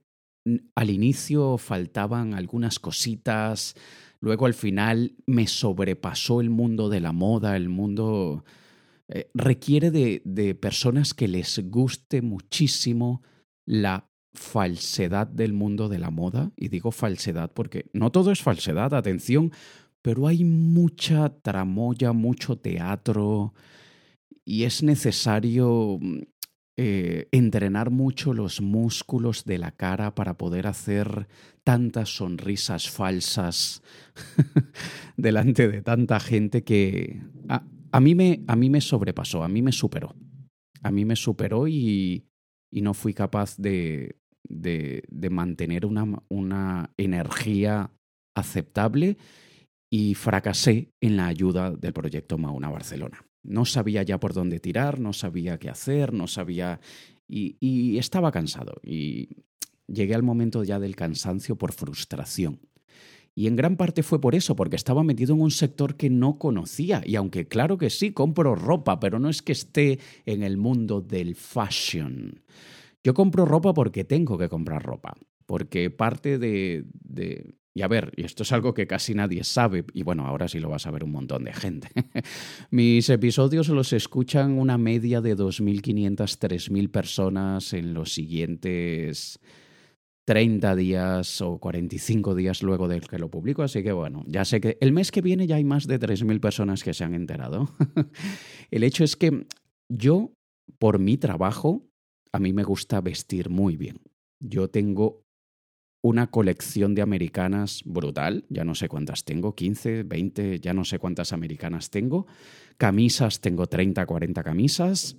al 0.75 0.91
inicio 0.91 1.59
faltaban 1.59 2.35
algunas 2.35 2.79
cositas, 2.79 3.75
luego 4.25 4.47
al 4.47 4.55
final 4.55 5.15
me 5.27 5.47
sobrepasó 5.47 6.41
el 6.41 6.49
mundo 6.49 6.89
de 6.89 7.01
la 7.01 7.13
moda, 7.13 7.59
el 7.59 7.69
mundo 7.69 8.43
eh, 9.07 9.31
requiere 9.35 9.91
de, 9.91 10.55
personas 10.55 11.13
que 11.13 11.29
les 11.29 11.61
guste 11.69 12.23
muchísimo 12.23 13.21
la 13.67 14.09
falsedad 14.33 15.27
del 15.27 15.53
mundo 15.53 15.91
de 15.91 15.99
la 15.99 16.11
moda, 16.11 16.53
y 16.57 16.69
digo 16.69 16.91
falsedad 16.91 17.53
porque 17.53 17.91
no 17.93 18.11
todo 18.13 18.33
es 18.33 18.41
falsedad, 18.41 18.95
atención, 18.95 19.53
pero 20.01 20.27
hay 20.27 20.43
mucha 20.43 21.29
tramoya, 21.43 22.13
mucho 22.13 22.57
teatro, 22.57 23.53
y 24.43 24.65
es 24.65 24.83
necesario 24.83 26.01
eh, 26.79 27.29
entrenar 27.31 27.91
mucho 27.91 28.33
los 28.33 28.63
músculos 28.63 29.45
de 29.45 29.59
la 29.59 29.73
cara 29.73 30.15
para 30.15 30.39
poder 30.39 30.67
hacer 30.67 31.29
tantas 31.65 32.17
sonrisas 32.17 32.91
falsas 32.91 33.83
delante 35.17 35.69
de 35.69 35.83
tanta 35.83 36.21
gente 36.21 36.63
que 36.63 37.23
a 37.49 38.01
mí, 38.01 38.15
me, 38.15 38.43
a 38.49 38.57
mí 38.57 38.71
me 38.71 38.81
sobrepasó, 38.81 39.45
a 39.45 39.49
mí 39.49 39.63
me 39.63 39.73
superó. 39.73 40.17
A 40.83 40.91
mí 40.91 41.05
me 41.05 41.17
superó 41.17 41.69
y, 41.69 42.27
y 42.71 42.83
no 42.83 42.93
fui 42.93 43.15
capaz 43.15 43.57
de, 43.57 44.17
de, 44.49 45.31
mantener 45.31 45.87
una, 45.87 46.05
una 46.29 46.91
energía 46.97 47.91
aceptable 48.35 49.17
y 49.91 50.15
fracasé 50.15 50.93
en 51.01 51.17
la 51.17 51.29
ayuda 51.29 51.71
del 51.71 51.93
proyecto 51.93 52.37
Mauna 52.37 52.69
Barcelona. 52.69 53.25
No 53.45 53.65
sabía 53.65 54.03
ya 54.03 54.19
por 54.19 54.33
dónde 54.33 54.59
tirar, 54.59 54.99
no 54.99 55.13
sabía 55.13 55.59
qué 55.59 55.71
hacer, 55.71 56.13
no 56.13 56.27
sabía... 56.27 56.81
Y, 57.27 57.97
estaba 57.97 58.31
cansado. 58.33 58.75
Y 58.83 59.45
llegué 59.87 60.15
al 60.15 60.23
momento 60.23 60.65
ya 60.65 60.79
del 60.79 60.97
cansancio 60.97 61.57
por 61.57 61.73
frustración. 61.73 62.61
Y 63.35 63.49
en 63.49 63.57
gran 63.57 63.77
parte 63.77 64.03
fue 64.03 64.21
por 64.21 64.35
eso, 64.35 64.55
porque 64.55 64.77
estaba 64.77 65.03
metido 65.03 65.35
en 65.35 65.41
un 65.41 65.51
sector 65.51 65.97
que 65.97 66.09
no 66.09 66.39
conocía. 66.39 67.03
Y 67.05 67.17
aunque 67.17 67.49
claro 67.49 67.79
que 67.79 67.91
sí, 67.91 68.13
compro 68.13 68.55
ropa, 68.55 69.01
pero 69.01 69.19
no 69.19 69.29
es 69.29 69.43
que 69.43 69.53
esté 69.53 69.99
en 70.25 70.45
el 70.45 70.57
mundo 70.57 71.01
del 71.01 71.35
fashion. 71.35 72.43
Yo 73.03 73.13
compro 73.13 73.45
ropa 73.45 73.75
porque 73.75 74.05
tengo 74.05 74.39
que 74.39 74.49
comprar 74.49 74.85
ropa. 74.85 75.15
Porque 75.47 75.91
parte 75.91 76.39
de, 76.39 76.85
de 76.93 77.55
y 77.75 77.83
a 77.83 77.89
ver, 77.89 78.13
y 78.17 78.25
esto 78.25 78.45
es 78.45 78.53
algo 78.53 78.73
que 78.73 78.87
casi 78.87 79.15
nadie 79.15 79.43
sabe, 79.43 79.85
y 79.93 80.05
bueno, 80.05 80.27
ahora 80.27 80.47
sí 80.47 80.61
lo 80.61 80.71
va 80.71 80.77
a 80.77 80.79
saber 80.79 81.03
un 81.03 81.11
montón 81.11 81.43
de 81.43 81.53
gente. 81.53 81.89
Mis 82.71 83.11
episodios 83.11 83.69
los 83.69 83.93
escuchan 83.93 84.53
una 84.53 84.79
media 84.79 85.21
de 85.21 85.37
2.500, 85.37 86.17
3.000 86.17 86.91
personas 86.91 87.73
en 87.73 87.93
los 87.93 88.15
siguientes 88.15 89.41
30 90.25 90.75
días 90.77 91.41
o 91.43 91.59
45 91.59 92.35
días 92.35 92.63
luego 92.63 92.89
de 92.89 93.01
que 93.01 93.19
lo 93.19 93.31
publico, 93.31 93.63
así 93.63 93.83
que 93.83 93.93
bueno, 93.93 94.25
ya 94.27 94.45
sé 94.45 94.61
que 94.61 94.79
el 94.81 94.93
mes 94.93 95.11
que 95.11 95.21
viene 95.21 95.47
ya 95.47 95.57
hay 95.57 95.65
más 95.65 95.87
de 95.87 96.01
3.000 96.01 96.41
personas 96.41 96.83
que 96.83 96.95
se 96.95 97.05
han 97.05 97.15
enterado. 97.15 97.69
el 98.71 98.85
hecho 98.85 99.05
es 99.05 99.17
que 99.17 99.47
yo, 99.89 100.33
por 100.79 100.99
mi 100.99 101.19
trabajo, 101.19 101.87
a 102.33 102.39
mí 102.39 102.53
me 102.53 102.65
gusta 102.65 103.01
vestir 103.01 103.51
muy 103.51 103.77
bien. 103.77 104.01
Yo 104.41 104.69
tengo 104.69 105.25
una 106.03 106.31
colección 106.31 106.95
de 106.95 107.03
americanas 107.03 107.83
brutal, 107.85 108.45
ya 108.49 108.65
no 108.65 108.75
sé 108.75 108.89
cuántas 108.89 109.25
tengo, 109.25 109.55
15, 109.55 110.03
20, 110.03 110.61
ya 110.61 110.75
no 110.75 110.85
sé 110.85 110.99
cuántas 110.99 111.33
americanas 111.33 111.91
tengo. 111.91 112.27
Camisas, 112.77 113.41
tengo 113.41 113.67
30, 113.67 114.05
40 114.05 114.43
camisas. 114.43 115.17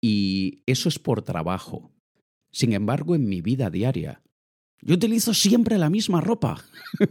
Y 0.00 0.62
eso 0.66 0.88
es 0.88 0.98
por 0.98 1.22
trabajo. 1.22 1.92
Sin 2.52 2.74
embargo, 2.74 3.14
en 3.14 3.28
mi 3.28 3.40
vida 3.40 3.70
diaria, 3.70 4.22
yo 4.84 4.96
utilizo 4.96 5.32
siempre 5.32 5.78
la 5.78 5.88
misma 5.88 6.20
ropa. 6.20 6.60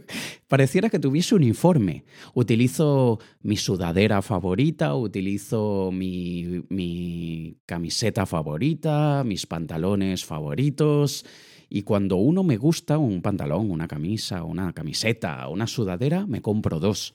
Pareciera 0.48 0.90
que 0.90 0.98
tuviese 0.98 1.34
un 1.34 1.42
uniforme. 1.42 2.04
Utilizo 2.34 3.18
mi 3.40 3.56
sudadera 3.56 4.20
favorita, 4.20 4.94
utilizo 4.94 5.90
mi, 5.90 6.62
mi, 6.68 7.56
camiseta 7.64 8.26
favorita, 8.26 9.24
mis 9.24 9.46
pantalones 9.46 10.22
favoritos. 10.24 11.24
Y 11.70 11.82
cuando 11.82 12.16
uno 12.16 12.44
me 12.44 12.58
gusta, 12.58 12.98
un 12.98 13.22
pantalón, 13.22 13.70
una 13.70 13.88
camisa, 13.88 14.44
una 14.44 14.74
camiseta, 14.74 15.48
una 15.48 15.66
sudadera, 15.66 16.26
me 16.26 16.42
compro 16.42 16.78
dos 16.78 17.14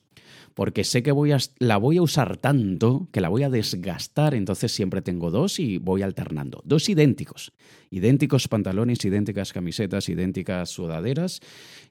porque 0.58 0.84
sé 0.84 1.04
que 1.04 1.12
voy 1.12 1.34
a, 1.34 1.38
la 1.60 1.78
voy 1.78 1.98
a 1.98 2.02
usar 2.02 2.38
tanto 2.38 3.10
que 3.12 3.22
la 3.22 3.30
voy 3.30 3.44
a 3.44 3.50
desgastar, 3.52 4.34
entonces 4.34 4.72
siempre 4.72 5.04
tengo 5.04 5.30
dos 5.30 5.60
y 5.60 5.78
voy 5.78 6.02
alternando. 6.02 6.64
Dos 6.66 6.90
idénticos. 6.90 7.54
Idénticos 7.92 8.48
pantalones, 8.48 9.06
idénticas 9.06 9.54
camisetas, 9.54 10.10
idénticas 10.10 10.72
sudaderas. 10.72 11.42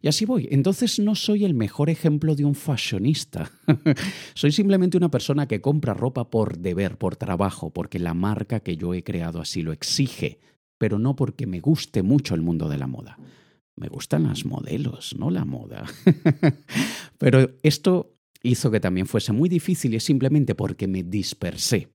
Y 0.03 0.09
así 0.09 0.25
voy. 0.25 0.49
Entonces 0.51 0.99
no 0.99 1.15
soy 1.15 1.45
el 1.45 1.55
mejor 1.55 1.91
ejemplo 1.91 2.35
de 2.35 2.45
un 2.45 2.57
fashionista. 2.57 3.53
soy 4.35 4.51
simplemente 4.51 4.97
una 4.97 5.13
persona 5.13 5.47
que 5.47 5.61
compra 5.61 5.95
ropa 5.95 6.29
por 6.29 6.59
deber, 6.59 6.99
por 6.99 7.15
trabajo, 7.15 7.71
porque 7.71 8.01
la 8.01 8.15
marca 8.15 8.59
que 8.59 8.77
yo 8.77 8.95
he 8.95 9.05
creado 9.05 9.41
así 9.41 9.63
lo 9.63 9.71
exige, 9.71 10.41
pero 10.77 10.99
no 10.99 11.15
porque 11.15 11.47
me 11.47 11.61
guste 11.61 12.03
mucho 12.03 12.35
el 12.35 12.43
mundo 12.43 12.69
de 12.69 12.79
la 12.79 12.89
moda. 12.89 13.17
Me 13.77 13.87
gustan 13.87 14.25
las 14.25 14.45
modelos, 14.45 15.15
no 15.17 15.31
la 15.31 15.45
moda. 15.45 15.85
pero 17.19 17.51
esto 17.63 18.16
hizo 18.47 18.71
que 18.71 18.81
también 18.81 19.07
fuese 19.07 19.33
muy 19.33 19.49
difícil 19.49 19.95
y 19.95 20.01
simplemente 20.01 20.55
porque 20.55 20.87
me 20.87 21.03
dispersé 21.03 21.89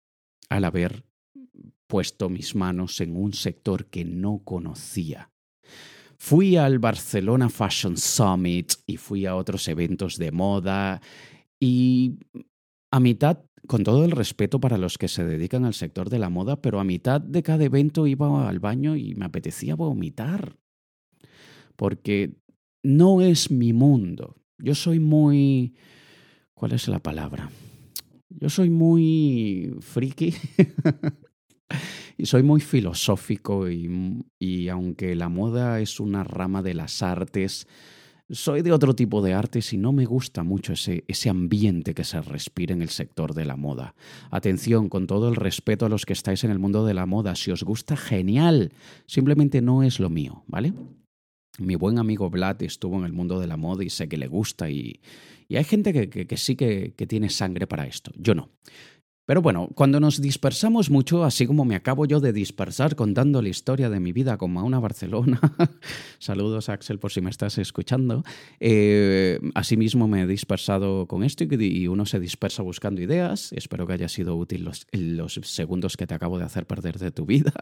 al 0.49 0.65
haber 0.65 1.05
puesto 1.87 2.29
mis 2.29 2.55
manos 2.55 3.01
en 3.01 3.15
un 3.15 3.33
sector 3.33 3.85
que 3.87 4.05
no 4.05 4.41
conocía. 4.43 5.31
Fui 6.17 6.55
al 6.55 6.79
Barcelona 6.79 7.49
Fashion 7.49 7.97
Summit 7.97 8.73
y 8.85 8.97
fui 8.97 9.25
a 9.25 9.35
otros 9.35 9.67
eventos 9.67 10.17
de 10.17 10.31
moda 10.31 11.01
y 11.59 12.19
a 12.91 12.99
mitad, 12.99 13.39
con 13.67 13.83
todo 13.83 14.05
el 14.05 14.11
respeto 14.11 14.59
para 14.59 14.77
los 14.77 14.97
que 14.97 15.07
se 15.07 15.23
dedican 15.23 15.65
al 15.65 15.73
sector 15.73 16.09
de 16.09 16.19
la 16.19 16.29
moda, 16.29 16.61
pero 16.61 16.79
a 16.79 16.83
mitad 16.83 17.21
de 17.21 17.41
cada 17.41 17.63
evento 17.63 18.05
iba 18.05 18.47
al 18.47 18.59
baño 18.59 18.95
y 18.95 19.15
me 19.15 19.25
apetecía 19.25 19.75
vomitar. 19.75 20.57
Porque 21.75 22.35
no 22.83 23.21
es 23.21 23.49
mi 23.49 23.73
mundo. 23.73 24.35
Yo 24.59 24.75
soy 24.75 24.99
muy 24.99 25.73
¿Cuál 26.61 26.73
es 26.73 26.87
la 26.87 26.99
palabra? 26.99 27.49
Yo 28.29 28.47
soy 28.47 28.69
muy 28.69 29.73
friki 29.79 30.31
y 32.19 32.27
soy 32.27 32.43
muy 32.43 32.61
filosófico 32.61 33.67
y, 33.67 34.69
aunque 34.69 35.15
la 35.15 35.27
moda 35.27 35.79
es 35.79 35.99
una 35.99 36.23
rama 36.23 36.61
de 36.61 36.75
las 36.75 37.01
artes, 37.01 37.67
soy 38.29 38.61
de 38.61 38.73
otro 38.73 38.93
tipo 38.93 39.23
de 39.23 39.33
artes 39.33 39.73
y 39.73 39.77
no 39.79 39.91
me 39.91 40.05
gusta 40.05 40.43
mucho 40.43 40.73
ese, 40.73 41.03
ese 41.07 41.31
ambiente 41.31 41.95
que 41.95 42.03
se 42.03 42.21
respira 42.21 42.75
en 42.75 42.83
el 42.83 42.89
sector 42.89 43.33
de 43.33 43.45
la 43.45 43.55
moda. 43.55 43.95
Atención, 44.29 44.87
con 44.87 45.07
todo 45.07 45.29
el 45.29 45.37
respeto 45.37 45.87
a 45.87 45.89
los 45.89 46.05
que 46.05 46.13
estáis 46.13 46.43
en 46.43 46.51
el 46.51 46.59
mundo 46.59 46.85
de 46.85 46.93
la 46.93 47.07
moda, 47.07 47.33
si 47.33 47.49
os 47.49 47.63
gusta, 47.63 47.97
genial. 47.97 48.71
Simplemente 49.07 49.63
no 49.63 49.81
es 49.81 49.99
lo 49.99 50.11
mío, 50.11 50.43
¿vale? 50.45 50.73
Mi 51.59 51.75
buen 51.75 51.99
amigo 51.99 52.29
Vlad 52.29 52.61
estuvo 52.63 52.97
en 52.97 53.05
el 53.05 53.13
mundo 53.13 53.39
de 53.39 53.47
la 53.47 53.57
moda 53.57 53.83
y 53.83 53.89
sé 53.89 54.07
que 54.07 54.17
le 54.17 54.27
gusta 54.27 54.69
y, 54.69 55.01
y 55.47 55.57
hay 55.57 55.63
gente 55.63 56.09
que, 56.09 56.37
sí 56.37 56.55
que, 56.55 56.93
que 56.95 57.07
tiene 57.07 57.29
sangre 57.29 57.67
para 57.67 57.85
esto. 57.85 58.11
Yo 58.15 58.35
no. 58.35 58.49
Pero 59.25 59.43
bueno, 59.43 59.69
cuando 59.75 59.99
nos 59.99 60.19
dispersamos 60.19 60.89
mucho, 60.89 61.23
así 61.23 61.45
como 61.45 61.63
me 61.63 61.75
acabo 61.75 62.05
yo 62.05 62.19
de 62.19 62.33
dispersar 62.33 62.95
contando 62.95 63.41
la 63.41 63.49
historia 63.49 63.89
de 63.89 63.99
mi 63.99 64.11
vida 64.11 64.37
con 64.37 64.51
Mauna 64.51 64.79
Barcelona, 64.79 65.39
saludos 66.19 66.69
Axel 66.69 66.97
por 66.97 67.11
si 67.11 67.21
me 67.21 67.29
estás 67.29 67.59
escuchando, 67.59 68.23
eh, 68.59 69.39
asimismo 69.53 70.07
me 70.07 70.23
he 70.23 70.27
dispersado 70.27 71.05
con 71.05 71.23
esto 71.23 71.43
y 71.43 71.87
uno 71.87 72.07
se 72.07 72.19
dispersa 72.19 72.63
buscando 72.63 72.99
ideas, 72.99 73.53
espero 73.53 73.85
que 73.85 73.93
haya 73.93 74.09
sido 74.09 74.35
útil 74.35 74.63
los, 74.63 74.87
los 74.91 75.39
segundos 75.43 75.97
que 75.97 76.07
te 76.07 76.15
acabo 76.15 76.39
de 76.39 76.45
hacer 76.45 76.65
perder 76.65 76.97
de 76.97 77.11
tu 77.11 77.27
vida. 77.27 77.53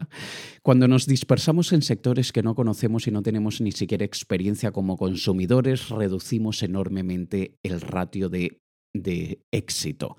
Cuando 0.62 0.88
nos 0.88 1.06
dispersamos 1.06 1.74
en 1.74 1.82
sectores 1.82 2.32
que 2.32 2.42
no 2.42 2.54
conocemos 2.54 3.06
y 3.06 3.10
no 3.10 3.22
tenemos 3.22 3.60
ni 3.60 3.72
siquiera 3.72 4.06
experiencia 4.06 4.72
como 4.72 4.96
consumidores, 4.96 5.90
reducimos 5.90 6.62
enormemente 6.62 7.58
el 7.62 7.82
ratio 7.82 8.30
de 8.30 8.60
de 8.92 9.44
éxito. 9.52 10.16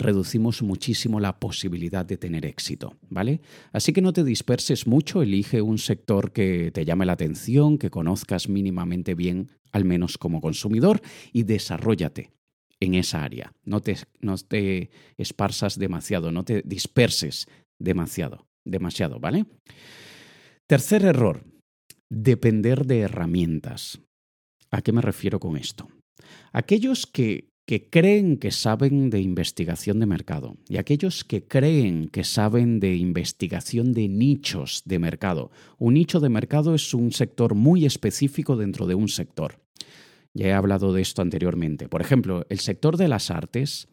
Reducimos 0.00 0.62
muchísimo 0.62 1.20
la 1.20 1.38
posibilidad 1.38 2.06
de 2.06 2.16
tener 2.16 2.46
éxito, 2.46 2.96
¿vale? 3.10 3.42
Así 3.70 3.92
que 3.92 4.00
no 4.00 4.14
te 4.14 4.24
disperses 4.24 4.86
mucho, 4.86 5.20
elige 5.20 5.60
un 5.60 5.76
sector 5.76 6.32
que 6.32 6.70
te 6.70 6.86
llame 6.86 7.04
la 7.04 7.12
atención, 7.12 7.76
que 7.76 7.90
conozcas 7.90 8.48
mínimamente 8.48 9.14
bien, 9.14 9.50
al 9.72 9.84
menos 9.84 10.16
como 10.16 10.40
consumidor, 10.40 11.02
y 11.34 11.42
desarrollate 11.42 12.30
en 12.80 12.94
esa 12.94 13.22
área. 13.22 13.52
No 13.66 13.82
te, 13.82 13.98
no 14.20 14.38
te 14.38 14.88
esparzas 15.18 15.78
demasiado, 15.78 16.32
no 16.32 16.44
te 16.44 16.62
disperses 16.64 17.46
demasiado, 17.78 18.46
demasiado, 18.66 19.20
¿vale? 19.20 19.44
Tercer 20.66 21.04
error, 21.04 21.44
depender 22.08 22.86
de 22.86 23.00
herramientas. 23.00 24.00
¿A 24.70 24.80
qué 24.80 24.92
me 24.92 25.02
refiero 25.02 25.40
con 25.40 25.58
esto? 25.58 25.88
Aquellos 26.54 27.06
que, 27.06 27.49
que 27.70 27.88
creen 27.88 28.36
que 28.36 28.50
saben 28.50 29.10
de 29.10 29.20
investigación 29.20 30.00
de 30.00 30.06
mercado 30.06 30.56
y 30.68 30.78
aquellos 30.78 31.22
que 31.22 31.44
creen 31.44 32.08
que 32.08 32.24
saben 32.24 32.80
de 32.80 32.96
investigación 32.96 33.92
de 33.92 34.08
nichos 34.08 34.82
de 34.86 34.98
mercado. 34.98 35.52
Un 35.78 35.94
nicho 35.94 36.18
de 36.18 36.30
mercado 36.30 36.74
es 36.74 36.94
un 36.94 37.12
sector 37.12 37.54
muy 37.54 37.86
específico 37.86 38.56
dentro 38.56 38.88
de 38.88 38.96
un 38.96 39.06
sector. 39.06 39.60
Ya 40.34 40.48
he 40.48 40.52
hablado 40.52 40.92
de 40.92 41.00
esto 41.00 41.22
anteriormente. 41.22 41.88
Por 41.88 42.00
ejemplo, 42.00 42.44
el 42.48 42.58
sector 42.58 42.96
de 42.96 43.06
las 43.06 43.30
artes, 43.30 43.86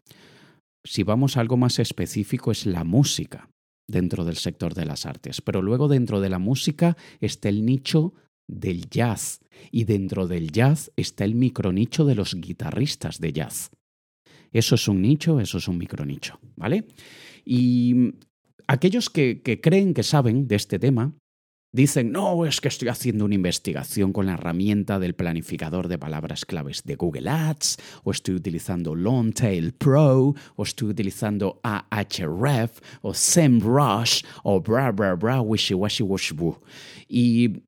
si 0.82 1.04
vamos 1.04 1.36
a 1.36 1.40
algo 1.40 1.56
más 1.56 1.78
específico, 1.78 2.50
es 2.50 2.66
la 2.66 2.82
música 2.82 3.48
dentro 3.86 4.24
del 4.24 4.38
sector 4.38 4.74
de 4.74 4.86
las 4.86 5.06
artes. 5.06 5.40
Pero 5.40 5.62
luego 5.62 5.86
dentro 5.86 6.20
de 6.20 6.30
la 6.30 6.40
música 6.40 6.96
está 7.20 7.48
el 7.48 7.64
nicho 7.64 8.12
del 8.48 8.88
jazz 8.88 9.40
y 9.70 9.84
dentro 9.84 10.26
del 10.26 10.50
jazz 10.50 10.90
está 10.96 11.24
el 11.24 11.34
micronicho 11.34 12.04
de 12.04 12.14
los 12.14 12.34
guitarristas 12.34 13.20
de 13.20 13.32
jazz. 13.32 13.70
Eso 14.50 14.74
es 14.74 14.88
un 14.88 15.02
nicho, 15.02 15.40
eso 15.40 15.58
es 15.58 15.68
un 15.68 15.78
micronicho, 15.78 16.40
¿vale? 16.56 16.86
Y 17.44 18.14
aquellos 18.66 19.10
que, 19.10 19.42
que 19.42 19.60
creen 19.60 19.94
que 19.94 20.02
saben 20.02 20.48
de 20.48 20.56
este 20.56 20.78
tema 20.78 21.14
Dicen, 21.70 22.12
no, 22.12 22.46
es 22.46 22.62
que 22.62 22.68
estoy 22.68 22.88
haciendo 22.88 23.26
una 23.26 23.34
investigación 23.34 24.14
con 24.14 24.24
la 24.24 24.32
herramienta 24.32 24.98
del 24.98 25.14
planificador 25.14 25.88
de 25.88 25.98
palabras 25.98 26.46
claves 26.46 26.82
de 26.84 26.96
Google 26.96 27.28
Ads, 27.28 27.76
o 28.04 28.10
estoy 28.10 28.36
utilizando 28.36 28.94
Longtail 28.94 29.74
Pro, 29.74 30.34
o 30.56 30.62
estoy 30.62 30.88
utilizando 30.88 31.60
Ahref, 31.62 32.80
o 33.02 33.12
SEMrush, 33.12 34.22
o 34.44 34.62
bra 34.62 34.90
bra 34.92 35.14
bra, 35.14 35.42
wishy 35.42 35.74
washy 35.74 36.02
wash 36.02 36.32
Y 37.06 37.64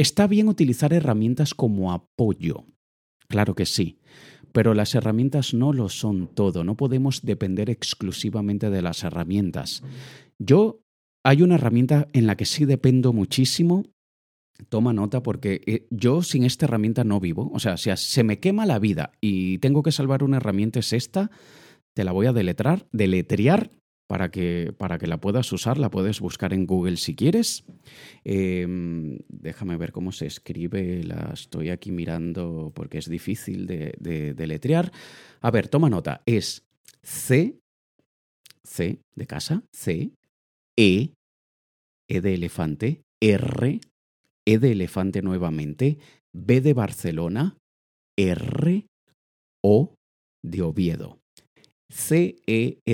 está 0.00 0.26
bien 0.26 0.48
utilizar 0.48 0.92
herramientas 0.92 1.54
como 1.54 1.92
apoyo. 1.92 2.64
Claro 3.28 3.54
que 3.54 3.66
sí. 3.66 3.98
Pero 4.52 4.72
las 4.72 4.94
herramientas 4.94 5.52
no 5.52 5.72
lo 5.72 5.88
son 5.88 6.28
todo, 6.28 6.64
no 6.64 6.76
podemos 6.76 7.22
depender 7.22 7.68
exclusivamente 7.68 8.70
de 8.70 8.80
las 8.80 9.04
herramientas. 9.04 9.82
Yo 10.38 10.80
hay 11.24 11.42
una 11.42 11.56
herramienta 11.56 12.08
en 12.12 12.26
la 12.26 12.36
que 12.36 12.46
sí 12.46 12.64
dependo 12.64 13.12
muchísimo. 13.12 13.84
Toma 14.70 14.92
nota 14.92 15.22
porque 15.22 15.60
eh, 15.66 15.86
yo 15.90 16.22
sin 16.22 16.44
esta 16.44 16.66
herramienta 16.66 17.04
no 17.04 17.20
vivo. 17.20 17.50
O 17.52 17.58
sea, 17.58 17.76
si 17.76 17.90
se 17.96 18.24
me 18.24 18.40
quema 18.40 18.66
la 18.66 18.78
vida 18.78 19.12
y 19.20 19.58
tengo 19.58 19.82
que 19.82 19.92
salvar 19.92 20.24
una 20.24 20.38
herramienta 20.38 20.78
es 20.80 20.92
esta, 20.92 21.30
te 21.94 22.04
la 22.04 22.12
voy 22.12 22.26
a 22.26 22.32
deletrar, 22.32 22.88
deletrear 22.92 23.70
para 24.08 24.30
que, 24.30 24.74
para 24.76 24.98
que 24.98 25.06
la 25.06 25.20
puedas 25.20 25.52
usar. 25.52 25.78
La 25.78 25.90
puedes 25.90 26.18
buscar 26.18 26.52
en 26.52 26.66
Google 26.66 26.96
si 26.96 27.14
quieres. 27.14 27.64
Em, 28.24 29.18
déjame 29.28 29.76
ver 29.76 29.92
cómo 29.92 30.10
se 30.10 30.26
escribe. 30.26 31.04
La 31.04 31.30
estoy 31.32 31.68
aquí 31.68 31.92
mirando 31.92 32.72
porque 32.74 32.98
es 32.98 33.08
difícil 33.08 33.66
de, 33.66 33.94
de 34.00 34.34
deletrear. 34.34 34.90
A 35.40 35.50
ver, 35.52 35.68
toma 35.68 35.90
nota. 35.90 36.22
Es 36.26 36.64
C, 37.02 37.60
C 38.64 38.98
de 39.14 39.26
casa, 39.26 39.62
C, 39.72 40.10
e, 40.76 41.12
E 42.08 42.20
de 42.20 42.34
elefante, 42.34 43.02
R, 43.20 43.80
E 44.46 44.58
de 44.58 44.72
elefante 44.72 45.20
nuevamente, 45.20 45.98
B 46.32 46.62
de 46.62 46.72
Barcelona, 46.72 47.58
R, 48.16 48.86
O 49.62 49.94
de 50.42 50.62
Oviedo. 50.62 51.18
C-E-R-E-B-R-O. 51.90 52.84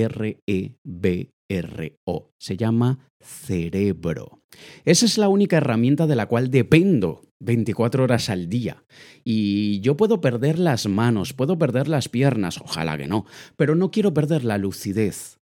Se 2.37 2.57
llama 2.57 2.99
cerebro. 3.19 4.41
Esa 4.85 5.05
es 5.05 5.17
la 5.17 5.29
única 5.29 5.57
herramienta 5.57 6.07
de 6.07 6.15
la 6.15 6.27
cual 6.27 6.49
dependo 6.51 7.21
24 7.39 8.03
horas 8.03 8.29
al 8.29 8.47
día. 8.49 8.83
Y 9.23 9.79
yo 9.81 9.97
puedo 9.97 10.21
perder 10.21 10.59
las 10.59 10.87
manos, 10.87 11.33
puedo 11.33 11.57
perder 11.57 11.87
las 11.87 12.09
piernas, 12.09 12.59
ojalá 12.59 12.97
que 12.97 13.07
no, 13.07 13.25
pero 13.57 13.75
no 13.75 13.91
quiero 13.91 14.13
perder 14.13 14.43
la 14.43 14.57
lucidez 14.57 15.39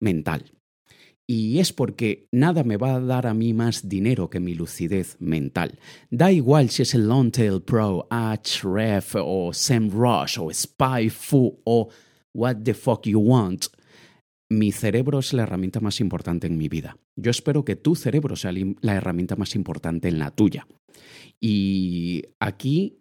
mental. 0.00 0.52
Y 1.30 1.58
es 1.58 1.74
porque 1.74 2.26
nada 2.32 2.64
me 2.64 2.78
va 2.78 2.94
a 2.94 3.00
dar 3.00 3.26
a 3.26 3.34
mí 3.34 3.52
más 3.52 3.86
dinero 3.86 4.30
que 4.30 4.40
mi 4.40 4.54
lucidez 4.54 5.16
mental. 5.20 5.78
Da 6.10 6.32
igual 6.32 6.70
si 6.70 6.82
es 6.82 6.94
el 6.94 7.06
Longtail 7.06 7.60
Pro, 7.60 8.06
Ahref 8.08 9.16
o 9.16 9.52
SEMrush 9.52 10.38
o 10.38 10.50
SpyFu 10.50 11.60
o 11.64 11.88
What 12.34 12.58
the 12.64 12.74
fuck 12.74 13.06
you 13.06 13.20
want. 13.20 13.66
Mi 14.50 14.72
cerebro 14.72 15.18
es 15.18 15.32
la 15.32 15.42
herramienta 15.42 15.80
más 15.80 16.00
importante 16.00 16.46
en 16.46 16.56
mi 16.56 16.68
vida. 16.68 16.96
Yo 17.16 17.30
espero 17.30 17.64
que 17.64 17.76
tu 17.76 17.94
cerebro 17.94 18.34
sea 18.34 18.52
la 18.52 18.94
herramienta 18.94 19.36
más 19.36 19.54
importante 19.54 20.08
en 20.08 20.18
la 20.18 20.30
tuya. 20.30 20.66
Y 21.40 22.22
aquí 22.40 23.00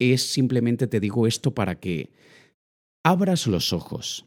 es 0.00 0.22
simplemente 0.22 0.86
te 0.88 1.00
digo 1.00 1.26
esto 1.26 1.54
para 1.54 1.78
que 1.78 2.12
abras 3.04 3.46
los 3.46 3.72
ojos, 3.72 4.26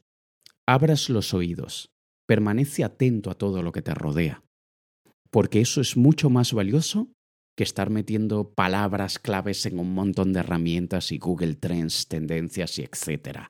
abras 0.66 1.10
los 1.10 1.34
oídos 1.34 1.92
Permanece 2.30 2.84
atento 2.84 3.32
a 3.32 3.34
todo 3.34 3.64
lo 3.64 3.72
que 3.72 3.82
te 3.82 3.96
rodea, 3.96 4.44
porque 5.32 5.62
eso 5.62 5.82
es 5.82 5.98
mucho 5.98 6.30
más 6.30 6.54
valioso 6.54 7.12
que 7.58 7.64
estar 7.64 7.90
metiendo 7.90 8.54
palabras 8.54 9.18
claves 9.18 9.66
en 9.66 9.80
un 9.80 9.96
montón 9.96 10.32
de 10.32 10.42
herramientas 10.42 11.12
y 11.12 11.18
Google 11.18 11.56
Trends, 11.56 12.08
tendencias 12.08 12.78
y 12.78 12.84
etcétera. 12.84 13.50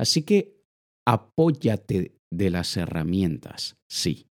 Así 0.00 0.22
que 0.22 0.64
apóyate 1.06 2.16
de 2.32 2.48
las 2.48 2.74
herramientas, 2.78 3.76
sí, 3.86 4.28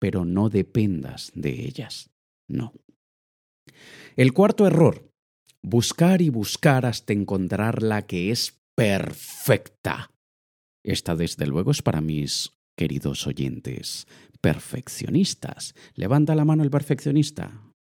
pero 0.00 0.24
no 0.24 0.50
dependas 0.50 1.32
de 1.34 1.66
ellas, 1.66 2.10
no. 2.48 2.72
El 4.14 4.32
cuarto 4.32 4.68
error, 4.68 5.10
buscar 5.64 6.22
y 6.22 6.28
buscar 6.28 6.86
hasta 6.86 7.12
encontrar 7.12 7.82
la 7.82 8.06
que 8.06 8.30
es 8.30 8.62
perfecta. 8.76 10.12
Esta 10.84 11.16
desde 11.16 11.48
luego 11.48 11.72
es 11.72 11.82
para 11.82 12.00
mis 12.00 12.52
queridos 12.78 13.26
oyentes, 13.26 14.06
perfeccionistas. 14.40 15.74
Levanta 15.96 16.36
la 16.36 16.44
mano 16.44 16.62
el 16.62 16.70
perfeccionista. 16.70 17.50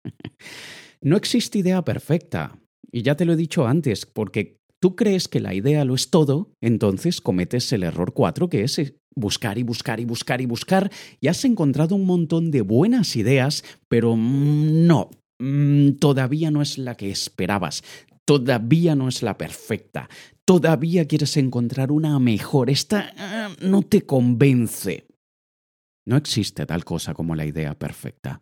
no 1.02 1.16
existe 1.16 1.60
idea 1.60 1.84
perfecta. 1.84 2.58
Y 2.92 3.04
ya 3.04 3.16
te 3.16 3.26
lo 3.26 3.34
he 3.34 3.36
dicho 3.36 3.68
antes, 3.68 4.08
porque 4.08 4.57
tú 4.80 4.96
crees 4.96 5.28
que 5.28 5.40
la 5.40 5.54
idea 5.54 5.86
lo 5.86 5.96
es 5.96 6.10
todo, 6.10 6.52
entonces 6.62 7.22
cometes 7.22 7.72
el 7.74 7.84
error 7.84 8.14
4, 8.14 8.50
que 8.50 8.64
es 8.64 8.80
eh, 8.80 8.98
buscar 9.16 9.58
y 9.58 9.64
buscar 9.64 10.00
y 10.00 10.06
buscar 10.06 10.42
y 10.42 10.46
buscar, 10.46 10.92
y 11.20 11.28
has 11.28 11.44
encontrado 11.46 11.96
un 11.96 12.06
montón 12.06 12.52
de 12.52 12.62
buenas 12.62 13.16
ideas, 13.16 13.64
pero 13.88 14.16
mm, 14.16 14.86
no, 14.88 15.10
mm, 15.40 15.94
todavía 15.94 16.52
no 16.52 16.62
es 16.62 16.78
la 16.78 16.96
que 16.96 17.10
esperabas, 17.10 17.84
todavía 18.26 18.96
no 18.96 19.08
es 19.08 19.24
la 19.24 19.38
perfecta, 19.38 20.10
todavía 20.46 21.08
quieres 21.08 21.38
encontrar 21.38 21.92
una 21.92 22.20
mejor, 22.20 22.70
esta 22.70 23.14
ah, 23.18 23.50
no 23.62 23.82
te 23.82 24.04
convence. 24.04 25.08
No 26.06 26.16
existe 26.16 26.66
tal 26.66 26.86
cosa 26.86 27.14
como 27.14 27.36
la 27.36 27.46
idea 27.46 27.78
perfecta. 27.78 28.42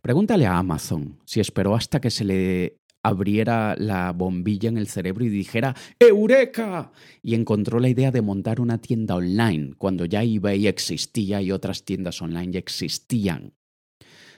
Pregúntale 0.00 0.46
a 0.46 0.58
Amazon 0.58 1.20
si 1.24 1.38
esperó 1.38 1.76
hasta 1.76 2.00
que 2.00 2.10
se 2.10 2.24
le 2.24 2.78
abriera 3.02 3.76
la 3.78 4.12
bombilla 4.12 4.68
en 4.68 4.78
el 4.78 4.88
cerebro 4.88 5.24
y 5.24 5.28
dijera 5.28 5.74
¡Eureka! 5.98 6.92
y 7.22 7.34
encontró 7.34 7.80
la 7.80 7.88
idea 7.88 8.10
de 8.10 8.22
montar 8.22 8.60
una 8.60 8.78
tienda 8.78 9.16
online 9.16 9.74
cuando 9.78 10.04
ya 10.04 10.22
eBay 10.22 10.66
existía 10.66 11.40
y 11.42 11.52
otras 11.52 11.84
tiendas 11.84 12.20
online 12.22 12.52
ya 12.52 12.58
existían. 12.58 13.54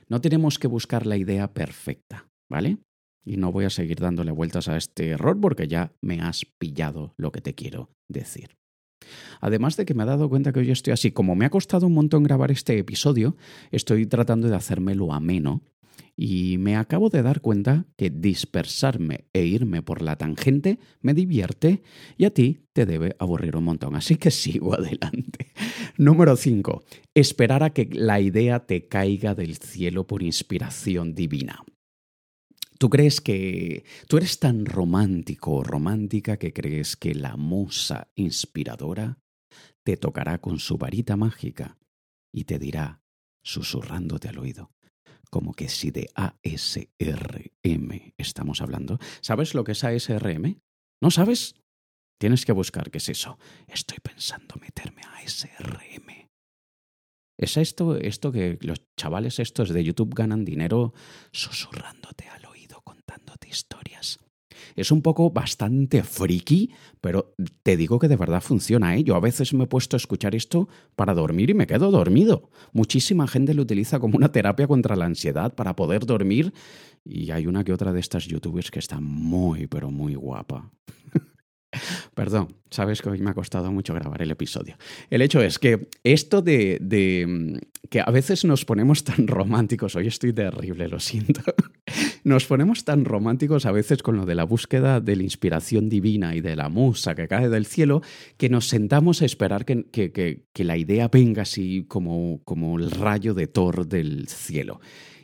No 0.08 0.20
tenemos 0.20 0.58
que 0.58 0.66
buscar 0.66 1.06
la 1.06 1.16
idea 1.16 1.52
perfecta, 1.52 2.28
¿vale? 2.48 2.78
Y 3.24 3.36
no 3.36 3.52
voy 3.52 3.64
a 3.64 3.70
seguir 3.70 4.00
dándole 4.00 4.32
vueltas 4.32 4.68
a 4.68 4.76
este 4.76 5.10
error 5.10 5.38
porque 5.40 5.68
ya 5.68 5.92
me 6.00 6.20
has 6.20 6.44
pillado 6.44 7.14
lo 7.16 7.30
que 7.30 7.40
te 7.40 7.54
quiero 7.54 7.90
decir. 8.08 8.56
Además 9.40 9.76
de 9.76 9.86
que 9.86 9.94
me 9.94 10.02
he 10.02 10.06
dado 10.06 10.28
cuenta 10.28 10.52
que 10.52 10.60
hoy 10.60 10.70
estoy 10.70 10.92
así, 10.92 11.12
como 11.12 11.34
me 11.34 11.46
ha 11.46 11.50
costado 11.50 11.86
un 11.86 11.94
montón 11.94 12.22
grabar 12.22 12.50
este 12.50 12.78
episodio, 12.78 13.36
estoy 13.70 14.06
tratando 14.06 14.48
de 14.48 14.56
hacérmelo 14.56 15.12
ameno 15.12 15.62
y 16.16 16.58
me 16.58 16.76
acabo 16.76 17.08
de 17.08 17.22
dar 17.22 17.40
cuenta 17.40 17.86
que 17.96 18.10
dispersarme 18.10 19.24
e 19.32 19.44
irme 19.44 19.82
por 19.82 20.02
la 20.02 20.16
tangente 20.16 20.78
me 21.00 21.14
divierte 21.14 21.82
y 22.18 22.26
a 22.26 22.34
ti 22.34 22.66
te 22.74 22.84
debe 22.84 23.16
aburrir 23.18 23.56
un 23.56 23.64
montón. 23.64 23.96
Así 23.96 24.16
que 24.16 24.30
sigo 24.30 24.74
adelante. 24.74 25.52
Número 25.96 26.36
5. 26.36 26.84
Esperar 27.14 27.62
a 27.62 27.70
que 27.70 27.88
la 27.90 28.20
idea 28.20 28.66
te 28.66 28.86
caiga 28.86 29.34
del 29.34 29.56
cielo 29.56 30.06
por 30.06 30.22
inspiración 30.22 31.14
divina. 31.14 31.64
¿Tú 32.78 32.88
crees 32.90 33.20
que 33.20 33.84
tú 34.06 34.16
eres 34.16 34.38
tan 34.38 34.66
romántico 34.66 35.52
o 35.52 35.62
romántica 35.62 36.38
que 36.38 36.52
crees 36.52 36.96
que 36.96 37.14
la 37.14 37.36
musa 37.36 38.10
inspiradora 38.14 39.18
te 39.84 39.96
tocará 39.96 40.38
con 40.38 40.58
su 40.58 40.78
varita 40.78 41.16
mágica 41.16 41.78
y 42.32 42.44
te 42.44 42.58
dirá, 42.58 43.02
susurrándote 43.42 44.28
al 44.28 44.38
oído, 44.38 44.70
como 45.30 45.54
que 45.54 45.68
si 45.68 45.90
de 45.90 46.10
ASRM 46.14 48.14
estamos 48.18 48.60
hablando. 48.60 48.98
¿Sabes 49.20 49.54
lo 49.54 49.64
que 49.64 49.72
es 49.72 49.84
ASRM? 49.84 50.60
¿No 51.00 51.10
sabes? 51.10 51.54
Tienes 52.20 52.44
que 52.44 52.52
buscar 52.52 52.90
qué 52.90 52.98
es 52.98 53.08
eso. 53.08 53.38
Estoy 53.66 53.98
pensando 54.02 54.56
meterme 54.60 55.02
a 55.02 55.18
ASRM. 55.18 56.28
¿Es 57.38 57.56
esto, 57.56 57.96
esto 57.96 58.32
que 58.32 58.58
los 58.60 58.82
chavales 58.98 59.38
estos 59.38 59.70
de 59.70 59.82
YouTube 59.82 60.14
ganan 60.14 60.44
dinero 60.44 60.92
susurrándote 61.32 62.28
al 62.28 62.44
oído, 62.44 62.82
contándote 62.82 63.48
historias? 63.48 64.18
Es 64.76 64.90
un 64.90 65.02
poco 65.02 65.30
bastante 65.30 66.02
friki, 66.02 66.70
pero 67.00 67.34
te 67.62 67.76
digo 67.76 67.98
que 67.98 68.08
de 68.08 68.16
verdad 68.16 68.40
funciona. 68.40 68.96
¿eh? 68.96 69.04
Yo 69.04 69.14
a 69.16 69.20
veces 69.20 69.52
me 69.54 69.64
he 69.64 69.66
puesto 69.66 69.96
a 69.96 69.98
escuchar 69.98 70.34
esto 70.34 70.68
para 70.96 71.14
dormir 71.14 71.50
y 71.50 71.54
me 71.54 71.66
quedo 71.66 71.90
dormido. 71.90 72.50
Muchísima 72.72 73.26
gente 73.26 73.54
lo 73.54 73.62
utiliza 73.62 73.98
como 73.98 74.16
una 74.16 74.32
terapia 74.32 74.66
contra 74.66 74.96
la 74.96 75.06
ansiedad 75.06 75.54
para 75.54 75.76
poder 75.76 76.06
dormir 76.06 76.52
y 77.04 77.30
hay 77.30 77.46
una 77.46 77.64
que 77.64 77.72
otra 77.72 77.92
de 77.92 78.00
estas 78.00 78.26
youtubers 78.26 78.70
que 78.70 78.78
está 78.78 79.00
muy, 79.00 79.66
pero 79.66 79.90
muy 79.90 80.14
guapa. 80.14 80.70
Perdón, 82.14 82.48
sabes 82.70 83.02
que 83.02 83.08
hoy 83.08 83.20
me 83.20 83.30
ha 83.30 83.34
costado 83.34 83.70
mucho 83.70 83.94
grabar 83.94 84.20
el 84.22 84.30
episodio. 84.30 84.76
El 85.10 85.22
hecho 85.22 85.40
es 85.40 85.58
que 85.58 85.88
esto 86.02 86.42
de, 86.42 86.78
mm, 87.26 87.88
que 87.88 88.00
a 88.00 88.10
veces 88.10 88.44
nos 88.44 88.64
ponemos 88.64 89.04
tan 89.04 89.26
románticos, 89.26 89.94
hoy 89.96 90.08
estoy 90.08 90.32
terrible, 90.32 90.88
lo 90.88 90.98
siento, 90.98 91.40
nos 92.24 92.46
ponemos 92.46 92.84
tan 92.84 93.04
románticos 93.04 93.64
a 93.64 93.72
veces 93.72 94.02
con 94.02 94.16
lo 94.16 94.26
de 94.26 94.34
la 94.34 94.44
búsqueda 94.44 95.00
de 95.00 95.16
la 95.16 95.22
inspiración 95.22 95.88
divina 95.88 96.34
y 96.34 96.40
de 96.40 96.56
la 96.56 96.68
musa 96.68 97.14
que 97.14 97.28
cae 97.28 97.48
del 97.48 97.66
cielo, 97.66 98.02
que 98.36 98.48
nos 98.48 98.68
sentamos 98.68 99.22
a 99.22 99.26
esperar 99.26 99.64
que, 99.64 100.44
la 100.56 100.76
idea 100.76 101.08
venga 101.08 101.42
así 101.42 101.84
como, 101.88 102.42
como 102.44 102.78
el 102.78 102.90
rayo 102.90 103.34
de 103.34 103.46
Thor 103.46 103.86
del 103.86 104.28
cielo. 104.28 104.80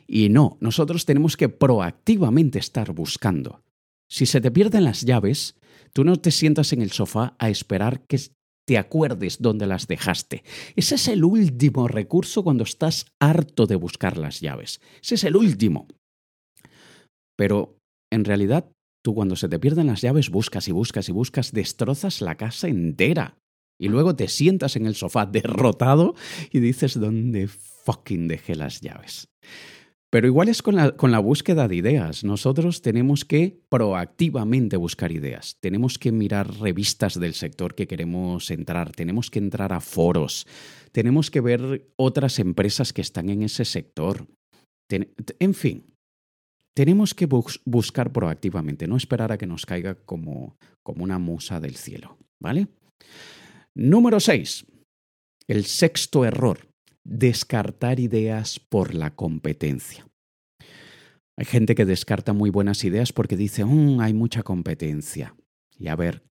Y 0.07 0.29
no, 0.29 0.57
nosotros 0.61 1.05
tenemos 1.05 1.35
que 1.35 1.49
proactivamente 1.49 2.59
estar 2.59 2.93
buscando. 2.93 3.61
Si 4.07 4.25
se 4.25 4.39
te 4.39 4.51
pierden 4.51 4.85
las 4.85 5.01
llaves, 5.01 5.57
Tú 5.93 6.03
no 6.03 6.17
te 6.17 6.31
sientas 6.31 6.73
en 6.73 6.81
el 6.81 6.91
sofá 6.91 7.35
a 7.39 7.49
esperar 7.49 8.05
que 8.07 8.19
te 8.67 8.77
acuerdes 8.77 9.41
dónde 9.41 9.65
las 9.65 9.87
dejaste. 9.87 10.43
Ese 10.75 10.95
es 10.95 11.07
el 11.07 11.23
último 11.23 11.87
recurso 11.87 12.43
cuando 12.43 12.63
estás 12.63 13.05
harto 13.19 13.65
de 13.65 13.75
buscar 13.75 14.17
las 14.17 14.41
llaves. 14.41 14.81
Ese 15.01 15.15
es 15.15 15.23
el 15.23 15.37
último. 15.37 15.87
Pero 17.37 17.77
en 18.11 18.25
realidad, 18.25 18.69
tú 19.03 19.15
cuando 19.15 19.37
se 19.37 19.47
te 19.47 19.59
pierden 19.59 19.87
las 19.87 20.01
llaves 20.01 20.29
buscas 20.29 20.67
y 20.67 20.73
buscas 20.73 21.07
y 21.07 21.13
buscas, 21.13 21.53
destrozas 21.53 22.21
la 22.21 22.35
casa 22.35 22.67
entera. 22.67 23.37
Y 23.79 23.87
luego 23.87 24.15
te 24.15 24.27
sientas 24.27 24.75
en 24.75 24.85
el 24.85 24.95
sofá 24.95 25.25
derrotado 25.31 26.15
y 26.51 26.59
dices, 26.59 26.99
¿dónde 26.99 27.47
fucking 27.47 28.27
dejé 28.27 28.55
las 28.55 28.81
llaves? 28.81 29.29
Pero 30.09 30.27
igual 30.27 30.47
es 30.47 30.61
con 30.61 30.75
la, 30.75 30.95
con 30.95 31.11
la, 31.11 31.19
búsqueda 31.19 31.67
de 31.67 31.75
ideas. 31.75 32.23
Nosotros 32.23 32.81
tenemos 32.81 33.25
que 33.25 33.59
proactivamente 33.69 34.77
buscar 34.77 35.11
ideas. 35.11 35.57
Tenemos 35.59 35.99
que 35.99 36.13
mirar 36.13 36.59
revistas 36.59 37.19
del 37.19 37.33
sector 37.33 37.75
que 37.75 37.87
queremos 37.87 38.49
entrar. 38.49 38.91
Tenemos 38.91 39.29
que 39.29 39.39
entrar 39.39 39.73
a 39.73 39.81
foros. 39.81 40.47
Tenemos 40.93 41.29
que 41.29 41.41
ver 41.41 41.89
otras 41.97 42.39
empresas 42.39 42.93
que 42.93 43.01
están 43.01 43.29
en 43.29 43.43
ese 43.43 43.65
sector. 43.65 44.27
en 44.89 45.53
fin, 45.53 45.83
tenemos 46.77 47.15
que 47.15 47.27
buscar 47.65 48.13
proactivamente, 48.13 48.87
no 48.87 48.97
esperar 48.97 49.31
a 49.31 49.37
que 49.39 49.47
nos 49.47 49.65
caiga 49.65 49.95
como, 49.95 50.57
como 50.83 51.03
una 51.03 51.17
musa 51.17 51.59
del 51.59 51.75
cielo. 51.75 52.19
¿Vale? 52.39 52.67
Número 53.73 54.19
6. 54.19 54.67
El 55.47 55.65
sexto 55.65 56.23
error 56.23 56.67
descartar 57.07 57.99
ideas 57.99 58.59
por 58.59 58.93
la 58.93 59.15
competencia. 59.15 60.07
Hay 61.37 61.45
gente 61.45 61.73
que 61.73 61.85
descarta 61.85 62.33
muy 62.33 62.49
buenas 62.49 62.83
ideas 62.83 63.13
porque 63.13 63.37
dice, 63.37 63.63
mm, 63.63 64.01
hay 64.01 64.13
mucha 64.13 64.43
competencia. 64.43 65.35
Y 65.79 65.87
a 65.87 65.95
ver, 65.95 66.23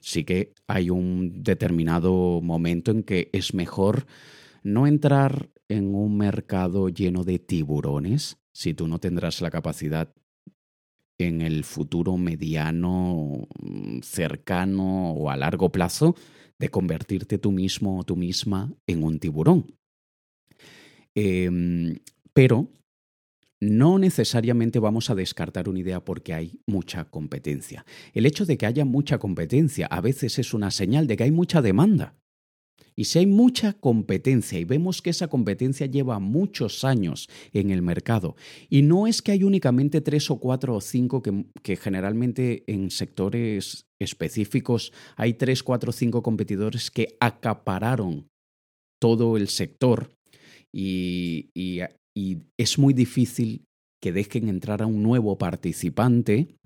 sí 0.00 0.24
que 0.24 0.52
hay 0.66 0.90
un 0.90 1.42
determinado 1.42 2.40
momento 2.42 2.90
en 2.90 3.04
que 3.04 3.30
es 3.32 3.54
mejor 3.54 4.06
no 4.62 4.86
entrar 4.86 5.48
en 5.68 5.94
un 5.94 6.18
mercado 6.18 6.88
lleno 6.88 7.24
de 7.24 7.38
tiburones 7.38 8.38
si 8.52 8.74
tú 8.74 8.88
no 8.88 8.98
tendrás 8.98 9.40
la 9.40 9.50
capacidad 9.50 10.12
en 11.18 11.40
el 11.40 11.64
futuro 11.64 12.16
mediano, 12.16 13.48
cercano 14.02 15.12
o 15.12 15.30
a 15.30 15.36
largo 15.36 15.70
plazo 15.70 16.16
de 16.58 16.68
convertirte 16.68 17.38
tú 17.38 17.52
mismo 17.52 17.98
o 17.98 18.04
tú 18.04 18.16
misma 18.16 18.72
en 18.86 19.04
un 19.04 19.18
tiburón. 19.18 19.77
Em, 21.20 21.96
pero 22.32 22.68
no 23.60 23.98
necesariamente 23.98 24.78
vamos 24.78 25.10
a 25.10 25.16
descartar 25.16 25.68
una 25.68 25.80
idea 25.80 26.04
porque 26.04 26.32
hay 26.32 26.60
mucha 26.64 27.06
competencia. 27.06 27.84
El 28.14 28.24
hecho 28.24 28.44
de 28.46 28.56
que 28.56 28.66
haya 28.66 28.84
mucha 28.84 29.18
competencia 29.18 29.86
a 29.86 30.00
veces 30.00 30.38
es 30.38 30.54
una 30.54 30.70
señal 30.70 31.08
de 31.08 31.16
que 31.16 31.24
hay 31.24 31.32
mucha 31.32 31.60
demanda. 31.60 32.14
Y 32.94 33.06
si 33.06 33.18
hay 33.18 33.26
mucha 33.26 33.72
competencia 33.72 34.60
y 34.60 34.64
vemos 34.64 35.02
que 35.02 35.10
esa 35.10 35.26
competencia 35.26 35.86
lleva 35.86 36.20
muchos 36.20 36.84
años 36.84 37.28
en 37.52 37.70
el 37.70 37.82
mercado, 37.82 38.36
y 38.68 38.82
no 38.82 39.08
es 39.08 39.20
que 39.20 39.32
hay 39.32 39.42
únicamente 39.42 40.00
tres 40.00 40.30
o 40.30 40.38
cuatro 40.38 40.76
o 40.76 40.80
cinco 40.80 41.20
que, 41.20 41.46
que 41.62 41.76
generalmente 41.76 42.62
en 42.68 42.90
sectores 42.92 43.86
específicos 44.00 44.92
hay 45.16 45.34
tres, 45.34 45.64
cuatro 45.64 45.90
o 45.90 45.92
cinco 45.92 46.22
competidores 46.22 46.92
que 46.92 47.16
acapararon 47.20 48.28
todo 49.00 49.36
el 49.36 49.48
sector 49.48 50.17
y, 50.72 51.50
es 52.56 52.78
muy 52.78 52.94
difícil 52.94 53.64
que 54.02 54.12
dejen 54.12 54.48
entrar 54.48 54.82
a 54.82 54.86
un 54.86 55.02
nuevo 55.02 55.38
participante. 55.38 56.56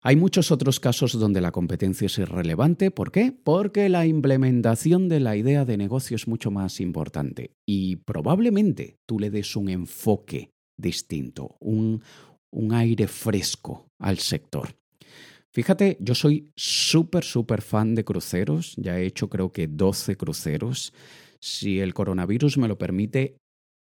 Hay 0.00 0.16
muchos 0.16 0.50
otros 0.50 0.80
casos 0.80 1.12
donde 1.18 1.40
la 1.40 1.50
competencia 1.50 2.06
es 2.06 2.18
irrelevante. 2.18 2.90
¿Por 2.90 3.12
qué? 3.12 3.32
Porque 3.32 3.88
la 3.88 4.06
implementación 4.06 5.08
de 5.08 5.20
la 5.20 5.36
idea 5.36 5.64
de 5.64 5.76
negocio 5.76 6.14
es 6.14 6.26
mucho 6.26 6.50
más 6.50 6.80
importante 6.80 7.50
y 7.66 7.96
probablemente 7.96 8.96
tú 9.06 9.18
le 9.18 9.30
des 9.30 9.56
un 9.56 9.68
enfoque 9.68 10.50
distinto, 10.78 11.56
un, 11.60 12.02
un 12.50 12.72
aire 12.72 13.08
fresco 13.08 13.88
al 13.98 14.18
sector. 14.18 14.74
Fíjate, 15.56 15.96
yo 16.00 16.14
soy 16.14 16.52
súper, 16.54 17.24
súper 17.24 17.62
fan 17.62 17.94
de 17.94 18.04
cruceros. 18.04 18.74
Ya 18.76 18.98
he 18.98 19.06
hecho 19.06 19.30
creo 19.30 19.52
que 19.52 19.66
12 19.66 20.16
cruceros 20.16 20.92
si 21.40 21.80
el 21.80 21.94
coronavirus 21.94 22.58
me 22.58 22.68
lo 22.68 22.78
permite, 22.78 23.36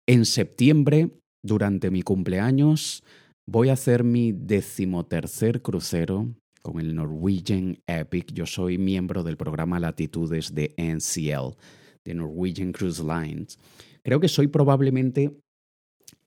en 0.09 0.24
septiembre, 0.24 1.11
durante 1.44 1.90
mi 1.90 2.02
cumpleaños, 2.02 3.02
voy 3.48 3.68
a 3.68 3.74
hacer 3.74 4.05
mi 4.05 4.33
decimotercer 4.33 5.62
crucero 5.62 6.35
con 6.62 6.81
el 6.81 6.94
Norwegian 6.94 7.78
Epic. 7.87 8.33
Yo 8.33 8.46
soy 8.46 8.78
miembro 8.78 9.22
del 9.22 9.37
programa 9.37 9.81
Latitudes 9.81 10.55
de 10.55 10.74
NCL, 10.76 11.57
de 12.05 12.14
Norwegian 12.14 12.72
Cruise 12.72 13.00
Lines. 13.00 13.59
Creo 14.05 14.20
que 14.20 14.28
soy 14.28 14.48
probablemente 14.48 15.37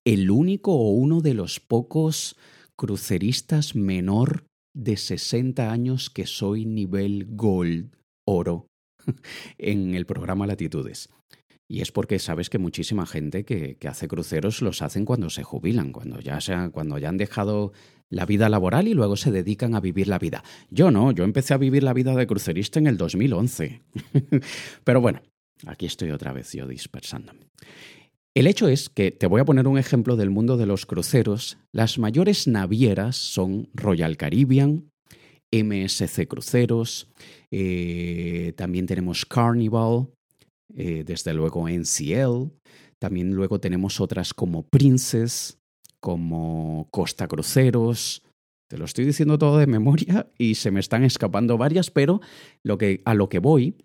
el 0.06 0.30
único 0.30 0.74
o 0.74 0.92
uno 0.92 1.22
de 1.22 1.34
los 1.34 1.60
pocos 1.60 2.36
cruceristas 2.78 3.76
menor 3.76 4.46
de 4.76 4.98
60 4.98 5.72
años 5.72 6.10
que 6.10 6.26
soy 6.26 6.66
nivel 6.66 7.28
gold, 7.36 7.96
oro, 8.28 8.68
en 9.58 9.96
el 9.96 10.06
programa 10.06 10.48
Latitudes. 10.48 11.10
Y 11.68 11.82
es 11.82 11.92
porque 11.92 12.20
sabes 12.20 12.50
que 12.50 12.60
muchísima 12.60 13.08
gente 13.08 13.44
que, 13.44 13.78
hace 13.88 14.08
cruceros 14.08 14.62
los 14.62 14.82
hacen 14.82 15.04
cuando 15.04 15.30
se 15.32 15.44
jubilan, 15.44 15.92
cuando 15.92 16.20
ya, 16.20 16.40
cuando 16.72 16.98
ya 17.00 17.10
han 17.10 17.18
dejado 17.18 17.74
la 18.10 18.26
vida 18.26 18.50
laboral 18.50 18.88
y 18.88 18.94
luego 18.94 19.16
se 19.16 19.32
dedican 19.32 19.74
a 19.74 19.80
vivir 19.80 20.08
la 20.08 20.20
vida. 20.20 20.44
Yo 20.70 20.92
no, 20.92 21.12
yo 21.12 21.24
empecé 21.24 21.56
a 21.56 21.58
vivir 21.58 21.82
la 21.82 21.94
vida 21.94 22.16
de 22.16 22.28
crucerista 22.28 22.78
en 22.78 22.86
el 22.86 22.98
2011. 22.98 23.82
Pero 24.84 25.02
bueno, 25.02 25.22
aquí 25.66 25.88
estoy 25.88 26.12
otra 26.12 26.34
vez 26.34 26.52
yo 26.54 26.68
dispersándome. 26.68 27.50
El 28.36 28.48
hecho 28.48 28.68
es 28.68 28.90
que 28.90 29.12
te 29.12 29.28
voy 29.28 29.42
a 29.42 29.46
poner 29.46 29.68
un 29.68 29.78
ejemplo 29.78 30.18
del 30.18 30.30
mundo 30.30 30.58
de 30.58 30.66
los 30.66 30.86
cruceros. 30.86 31.58
Las 31.72 31.98
mayores 31.98 32.48
navieras 32.48 33.16
son 33.16 33.70
Royal 33.74 34.18
Caribbean, 34.18 34.92
MSC 35.52 36.28
Cruceros, 36.28 37.08
eh, 37.52 38.54
también 38.56 38.86
tenemos 38.86 39.26
Carnival, 39.26 40.08
eh, 40.76 41.04
desde 41.06 41.34
luego 41.34 41.68
NCL, 41.70 42.52
también 43.00 43.34
luego 43.34 43.60
tenemos 43.60 44.00
otras 44.02 44.34
como 44.34 44.64
Princess, 44.68 45.58
como 46.00 46.88
Costa 46.92 47.28
Cruceros. 47.28 48.24
Te 48.68 48.78
lo 48.78 48.86
estoy 48.86 49.06
diciendo 49.06 49.38
todo 49.38 49.58
de 49.58 49.68
memoria 49.68 50.32
y 50.38 50.56
se 50.56 50.72
me 50.72 50.80
están 50.80 51.04
escapando 51.04 51.58
varias, 51.58 51.92
pero 51.92 52.22
lo 52.64 52.78
que, 52.78 53.02
a 53.06 53.14
lo 53.14 53.30
que 53.30 53.40
voy 53.40 53.76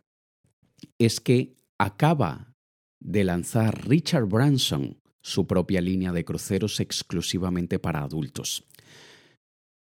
es 0.99 1.21
que 1.21 1.55
acaba 1.79 2.55
de 3.01 3.25
lanzar 3.25 3.89
Richard 3.89 4.27
Branson 4.27 4.99
su 5.23 5.47
propia 5.47 5.81
línea 5.81 6.13
de 6.13 6.25
cruceros 6.25 6.81
exclusivamente 6.81 7.79
para 7.79 8.03
adultos. 8.03 8.65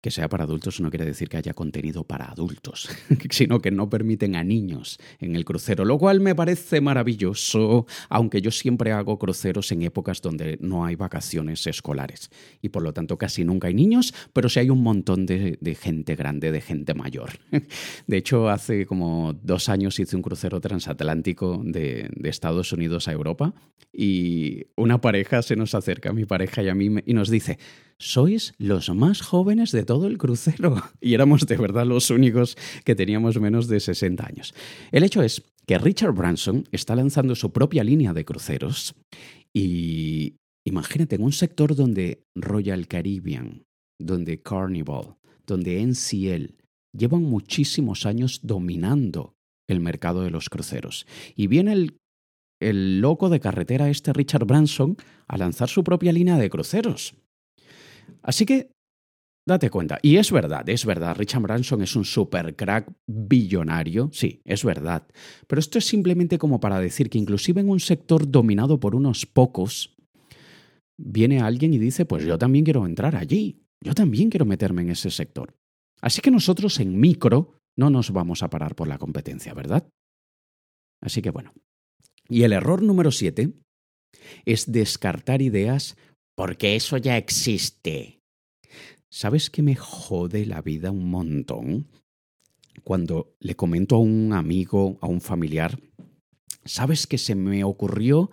Que 0.07 0.13
sea 0.13 0.29
para 0.29 0.45
adultos 0.45 0.81
no 0.81 0.89
quiere 0.89 1.05
decir 1.05 1.29
que 1.29 1.37
haya 1.37 1.53
contenido 1.53 2.05
para 2.05 2.27
adultos, 2.27 2.89
sino 3.31 3.61
que 3.61 3.73
no 3.73 3.91
permiten 3.91 4.37
a 4.37 4.45
niños 4.45 5.01
en 5.19 5.35
el 5.35 5.45
crucero, 5.45 5.85
lo 5.85 5.99
cual 5.99 6.21
me 6.21 6.33
parece 6.33 6.81
maravilloso, 6.81 7.87
aunque 8.09 8.41
yo 8.41 8.53
siempre 8.53 8.93
hago 8.93 9.19
cruceros 9.19 9.73
en 9.73 9.83
épocas 9.83 10.23
donde 10.23 10.59
no 10.61 10.85
hay 10.85 10.95
vacaciones 10.95 11.67
escolares 11.67 12.31
y 12.63 12.69
por 12.69 12.85
lo 12.85 12.93
tanto 12.93 13.19
casi 13.19 13.45
nunca 13.45 13.67
hay 13.67 13.75
niños, 13.75 14.15
pero 14.33 14.49
sí 14.49 14.61
hay 14.61 14.71
un 14.71 14.81
montón 14.85 15.27
de, 15.27 15.59
gente 15.75 16.15
grande, 16.15 16.53
de 16.53 16.61
gente 16.61 16.95
mayor. 16.95 17.31
De 18.07 18.17
hecho, 18.17 18.49
hace 18.49 18.87
como 18.87 19.33
dos 19.33 19.69
años 19.69 19.99
hice 19.99 20.15
un 20.15 20.23
crucero 20.23 20.61
transatlántico 20.61 21.61
de, 21.65 22.09
de 22.15 22.29
Estados 22.29 22.73
Unidos 22.73 23.09
a 23.09 23.13
Europa 23.13 23.55
y 23.93 24.67
una 24.77 25.01
pareja 25.01 25.43
se 25.43 25.57
nos 25.57 25.75
acerca, 25.75 26.13
mi 26.13 26.27
pareja 26.27 26.63
y 26.63 26.69
a 26.69 26.77
mí, 26.77 26.91
y 27.05 27.13
nos 27.13 27.29
dice, 27.29 27.59
sois 27.99 28.55
los 28.59 28.91
más 28.91 29.23
jóvenes 29.23 29.73
de 29.73 29.85
todo 29.97 30.09
el 30.09 30.19
crucero. 30.19 30.77
Y 31.01 31.15
éramos 31.15 31.47
de 31.47 31.57
verdad 31.57 31.87
los 31.87 32.11
únicos 32.11 32.57
que 32.85 32.95
teníamos 32.95 33.41
menos 33.41 33.67
de 33.67 33.81
60 33.81 34.27
años. 34.27 34.55
El 34.93 35.05
hecho 35.05 35.23
es 35.23 35.43
que 35.67 35.79
Richard 35.79 36.13
Branson 36.13 36.65
está 36.71 36.95
lanzando 36.95 37.35
su 37.35 37.51
propia 37.51 37.83
línea 37.83 38.13
de 38.13 38.25
cruceros 38.25 38.95
y 39.55 40.37
imagínate 40.67 41.17
en 41.17 41.23
un 41.23 41.33
sector 41.33 41.75
donde 41.75 42.23
Royal 42.35 42.87
Caribbean, 42.89 43.65
donde 43.99 44.43
Carnival, 44.43 45.17
donde 45.47 45.81
NCL 45.83 46.57
llevan 46.93 47.23
muchísimos 47.23 48.05
años 48.05 48.41
dominando 48.43 49.35
el 49.69 49.81
mercado 49.81 50.23
de 50.23 50.31
los 50.31 50.51
cruceros. 50.51 51.07
Y 51.37 51.47
viene 51.47 51.73
el, 51.73 51.97
el 52.61 53.01
loco 53.01 53.31
de 53.31 53.41
carretera 53.41 53.89
este 53.89 54.13
Richard 54.13 54.45
Branson 54.45 54.97
a 55.27 55.39
lanzar 55.39 55.71
su 55.71 55.83
propia 55.83 56.13
línea 56.13 56.37
de 56.37 56.51
cruceros. 56.51 57.15
Así 58.23 58.45
que 58.45 58.76
date 59.47 59.71
cuenta. 59.71 59.99
Y 60.03 60.17
es 60.17 60.33
verdad, 60.33 60.69
es 60.69 60.85
verdad, 60.85 61.17
Richard 61.17 61.43
Branson 61.43 61.83
es 61.83 61.95
un 61.95 62.05
super 62.05 62.57
crack 62.57 62.93
billonario, 63.07 64.11
sí, 64.13 64.43
es 64.45 64.65
verdad. 64.65 65.07
Pero 65.47 65.61
esto 65.61 65.79
es 65.79 65.87
simplemente 65.87 66.39
como 66.39 66.61
para 66.61 66.81
decir 66.81 67.09
que 67.09 67.19
inclusive 67.19 67.61
en 67.61 67.71
un 67.71 67.81
sector 67.81 68.31
dominado 68.31 68.81
por 68.81 68.95
unos 68.95 69.25
pocos, 69.25 69.97
viene 70.99 71.41
alguien 71.41 71.75
y 71.75 71.79
dice, 71.79 72.05
pues 72.05 72.25
yo 72.25 72.39
también 72.39 72.65
quiero 72.65 72.85
entrar 72.87 73.17
allí, 73.17 73.63
yo 73.81 73.95
también 73.95 74.31
quiero 74.31 74.47
meterme 74.47 74.83
en 74.83 74.91
ese 74.91 75.11
sector. 75.11 75.55
Así 76.01 76.21
que 76.21 76.31
nosotros 76.31 76.81
en 76.81 76.99
micro 76.99 77.59
no 77.77 77.91
nos 77.91 78.11
vamos 78.11 78.43
a 78.43 78.51
parar 78.51 78.75
por 78.75 78.89
la 78.89 78.99
competencia, 78.99 79.55
¿verdad? 79.55 79.89
Así 81.01 81.23
que 81.23 81.31
bueno. 81.31 81.53
Y 82.29 82.43
el 82.43 82.53
error 82.53 82.83
número 82.83 83.13
siete 83.13 83.53
es 84.45 84.73
descartar 84.73 85.43
ideas 85.43 85.97
porque 86.35 86.75
eso 86.75 86.97
ya 86.97 87.17
existe. 87.17 88.16
¿Sabes 89.19 89.49
qué 89.49 89.63
me 89.63 89.75
jode 89.75 90.45
la 90.45 90.61
vida 90.61 90.91
un 90.91 91.09
montón? 91.09 91.87
Cuando 92.85 93.35
le 93.41 93.57
comento 93.57 93.97
a 93.97 93.99
un 93.99 94.35
amigo, 94.35 94.99
a 95.01 95.07
un 95.07 95.23
familiar, 95.23 95.81
¿sabes 96.67 97.07
que 97.07 97.17
se 97.17 97.35
me 97.35 97.65
ocurrió 97.65 98.31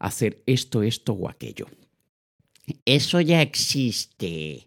hacer 0.00 0.42
esto, 0.46 0.82
esto 0.82 1.12
o 1.12 1.28
aquello? 1.28 1.68
Eso 2.84 3.20
ya 3.20 3.42
existe. 3.42 4.66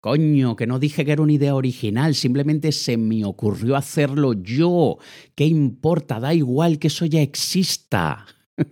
Coño, 0.00 0.54
que 0.54 0.66
no 0.66 0.78
dije 0.78 1.06
que 1.06 1.12
era 1.12 1.22
una 1.22 1.32
idea 1.32 1.54
original, 1.54 2.14
simplemente 2.14 2.70
se 2.70 2.98
me 2.98 3.24
ocurrió 3.24 3.74
hacerlo 3.76 4.34
yo. 4.34 4.98
¿Qué 5.34 5.46
importa? 5.46 6.20
Da 6.20 6.34
igual 6.34 6.78
que 6.78 6.88
eso 6.88 7.06
ya 7.06 7.22
exista. 7.22 8.26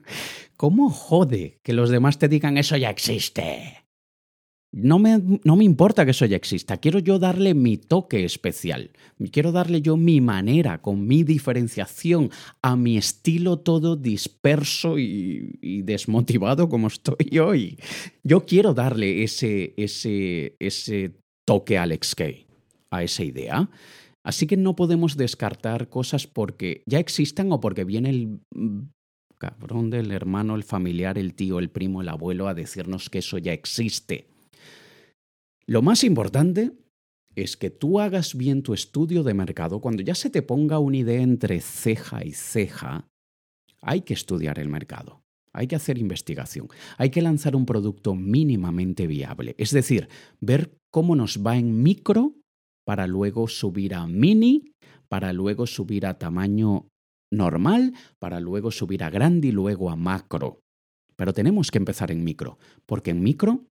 ¿Cómo 0.59 0.91
jode 0.91 1.59
que 1.63 1.73
los 1.73 1.89
demás 1.89 2.19
te 2.19 2.29
digan 2.29 2.59
eso 2.59 2.77
ya 2.77 2.91
existe? 2.91 3.84
No 4.77 4.99
me, 4.99 5.23
no 5.45 5.55
me, 5.55 5.63
importa 5.63 6.05
que 6.05 6.11
eso 6.11 6.27
ya 6.27 6.37
exista, 6.37 6.79
quiero 6.79 6.99
yo 6.99 7.21
darle 7.21 7.55
mi 7.55 7.77
toque 7.77 8.25
especial, 8.25 8.91
quiero 9.31 9.53
darle 9.53 9.81
yo 9.81 9.97
mi 9.97 10.21
manera, 10.21 10.83
con 10.83 11.07
mi 11.07 11.23
diferenciación, 11.23 12.31
a 12.61 12.75
mi 12.75 12.97
estilo 12.97 13.61
todo 13.61 13.95
disperso 13.95 14.99
y, 14.99 15.83
desmotivado 15.83 16.69
como 16.69 16.89
estoy 16.89 17.39
hoy. 17.39 17.79
Yo 18.25 18.47
quiero 18.47 18.75
darle 18.75 19.23
ese, 19.23 19.75
ese, 19.77 20.57
ese 20.59 21.13
toque 21.47 21.79
a 21.79 21.85
Alex 21.85 22.17
Kay, 22.17 22.47
a 22.91 23.05
esa 23.05 23.23
idea. 23.23 23.71
Así 24.25 24.49
que 24.49 24.57
no 24.57 24.75
podemos 24.75 25.17
descartar 25.17 25.89
cosas 25.89 26.27
porque 26.27 26.83
ya 26.87 26.99
existan 26.99 27.53
o 27.53 27.61
porque 27.61 27.85
viene 27.85 28.11
el 28.11 28.41
cabrón 29.39 29.91
del 29.91 30.11
hermano, 30.11 30.57
el 30.57 30.65
familiar, 30.65 31.17
el 31.17 31.35
tío, 31.35 31.61
el 31.61 31.71
primo, 31.71 32.01
el 32.01 32.09
abuelo 32.09 32.49
a 32.49 32.55
decirnos 32.55 33.09
que 33.09 33.19
eso 33.19 33.39
ya 33.39 33.53
existe. 33.53 34.34
Lo 35.67 35.83
más 35.83 36.05
importante 36.05 36.73
es 37.35 37.57
que 37.57 37.71
tú 37.71 38.01
hagas 38.01 38.35
bien 38.37 38.63
tu 38.63 38.75
estudio 38.75 39.23
de 39.23 39.35
mercado. 39.35 39.81
Cuando 39.81 40.03
ya 40.03 40.15
se 40.15 40.31
te 40.31 40.43
ponga 40.43 40.79
una 40.79 40.99
idea 40.99 41.21
entre 41.21 41.61
ceja 41.61 42.25
y 42.25 42.33
ceja, 42.33 43.09
hay 43.81 44.03
que 44.03 44.15
estudiar 44.15 44.59
el 44.59 44.69
mercado. 44.69 45.23
Hay 45.53 45.67
que 45.67 45.77
hacer 45.77 45.99
investigación. 45.99 46.69
Hay 46.99 47.11
que 47.11 47.23
lanzar 47.23 47.55
un 47.57 47.67
producto 47.67 48.15
mínimamente 48.15 49.07
viable. 49.07 49.55
Es 49.59 49.71
decir, 49.71 50.09
ver 50.41 50.77
cómo 50.91 51.17
nos 51.17 51.45
va 51.45 51.57
en 51.57 51.83
micro 51.83 52.35
para 52.85 53.07
luego 53.07 53.49
subir 53.49 53.95
a 53.95 54.07
mini, 54.07 54.73
para 55.09 55.33
luego 55.33 55.67
subir 55.67 56.07
a 56.07 56.19
tamaño 56.19 56.89
normal 57.35 57.93
para 58.19 58.41
luego 58.41 58.71
subir 58.71 59.05
a 59.05 59.11
grande 59.11 59.49
y 59.49 59.53
luego 59.53 59.91
a 59.91 59.97
macro. 59.97 60.61
Pero 61.17 61.33
tenemos 61.33 61.71
que 61.71 61.79
empezar 61.79 62.11
en 62.11 62.25
micro, 62.25 62.59
porque 62.87 63.11
en 63.11 63.23
micro 63.23 63.67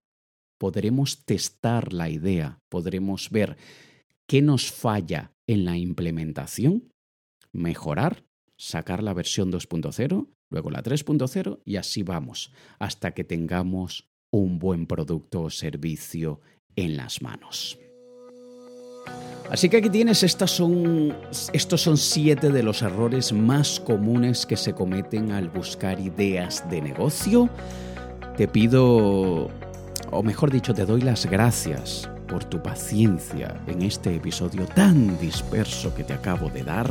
podremos 0.64 1.26
testar 1.26 1.92
la 1.92 2.08
idea, 2.08 2.58
podremos 2.70 3.28
ver 3.28 3.58
qué 4.26 4.40
nos 4.40 4.72
falla 4.72 5.34
en 5.46 5.66
la 5.66 5.76
implementación, 5.76 6.88
mejorar, 7.52 8.24
sacar 8.56 9.02
la 9.02 9.12
versión 9.12 9.52
2.0, 9.52 10.26
luego 10.48 10.70
la 10.70 10.82
3.0 10.82 11.60
y 11.66 11.76
así 11.76 12.02
vamos, 12.02 12.50
hasta 12.78 13.12
que 13.12 13.24
tengamos 13.24 14.08
un 14.30 14.58
buen 14.58 14.86
producto 14.86 15.42
o 15.42 15.50
servicio 15.50 16.40
en 16.76 16.96
las 16.96 17.20
manos. 17.20 17.78
Así 19.50 19.68
que 19.68 19.76
aquí 19.76 19.90
tienes, 19.90 20.22
estas 20.22 20.50
son, 20.50 21.14
estos 21.52 21.82
son 21.82 21.98
siete 21.98 22.50
de 22.50 22.62
los 22.62 22.80
errores 22.80 23.34
más 23.34 23.80
comunes 23.80 24.46
que 24.46 24.56
se 24.56 24.72
cometen 24.72 25.30
al 25.30 25.50
buscar 25.50 26.00
ideas 26.00 26.66
de 26.70 26.80
negocio. 26.80 27.50
Te 28.38 28.48
pido, 28.48 29.50
o 30.14 30.22
mejor 30.22 30.50
dicho, 30.50 30.72
te 30.72 30.86
doy 30.86 31.00
las 31.00 31.26
gracias 31.26 32.08
por 32.28 32.44
tu 32.44 32.62
paciencia 32.62 33.60
en 33.66 33.82
este 33.82 34.14
episodio 34.14 34.64
tan 34.66 35.18
disperso 35.18 35.94
que 35.94 36.04
te 36.04 36.14
acabo 36.14 36.48
de 36.48 36.62
dar. 36.62 36.88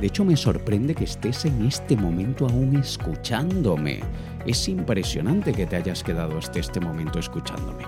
De 0.00 0.06
hecho, 0.06 0.24
me 0.24 0.36
sorprende 0.36 0.94
que 0.94 1.04
estés 1.04 1.44
en 1.44 1.66
este 1.66 1.96
momento 1.96 2.46
aún 2.46 2.76
escuchándome. 2.76 4.00
Es 4.46 4.68
impresionante 4.68 5.52
que 5.52 5.66
te 5.66 5.76
hayas 5.76 6.02
quedado 6.02 6.38
hasta 6.38 6.58
este 6.58 6.80
momento 6.80 7.18
escuchándome. 7.18 7.84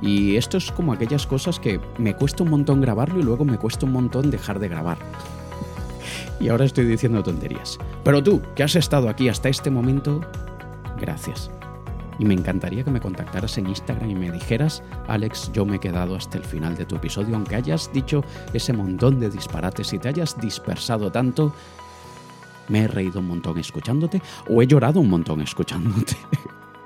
Y 0.00 0.36
esto 0.36 0.56
es 0.56 0.70
como 0.72 0.92
aquellas 0.92 1.26
cosas 1.26 1.58
que 1.58 1.80
me 1.98 2.14
cuesta 2.14 2.44
un 2.44 2.50
montón 2.50 2.80
grabarlo 2.80 3.18
y 3.18 3.24
luego 3.24 3.44
me 3.44 3.58
cuesta 3.58 3.84
un 3.84 3.92
montón 3.92 4.30
dejar 4.30 4.60
de 4.60 4.68
grabar. 4.68 4.98
Y 6.38 6.48
ahora 6.48 6.64
estoy 6.64 6.86
diciendo 6.86 7.22
tonterías. 7.22 7.78
Pero 8.04 8.22
tú, 8.22 8.40
que 8.54 8.62
has 8.62 8.76
estado 8.76 9.08
aquí 9.08 9.28
hasta 9.28 9.48
este 9.48 9.70
momento, 9.70 10.22
gracias. 10.98 11.50
Y 12.20 12.26
me 12.26 12.34
encantaría 12.34 12.84
que 12.84 12.90
me 12.90 13.00
contactaras 13.00 13.56
en 13.56 13.66
Instagram 13.66 14.10
y 14.10 14.14
me 14.14 14.30
dijeras, 14.30 14.82
Alex, 15.08 15.50
yo 15.54 15.64
me 15.64 15.76
he 15.76 15.80
quedado 15.80 16.14
hasta 16.14 16.36
el 16.36 16.44
final 16.44 16.76
de 16.76 16.84
tu 16.84 16.96
episodio, 16.96 17.34
aunque 17.34 17.56
hayas 17.56 17.90
dicho 17.94 18.22
ese 18.52 18.74
montón 18.74 19.18
de 19.18 19.30
disparates 19.30 19.90
y 19.94 19.98
te 19.98 20.10
hayas 20.10 20.38
dispersado 20.38 21.10
tanto, 21.10 21.54
me 22.68 22.80
he 22.80 22.88
reído 22.88 23.20
un 23.20 23.28
montón 23.28 23.56
escuchándote 23.58 24.20
o 24.50 24.60
he 24.60 24.66
llorado 24.66 25.00
un 25.00 25.08
montón 25.08 25.40
escuchándote. 25.40 26.14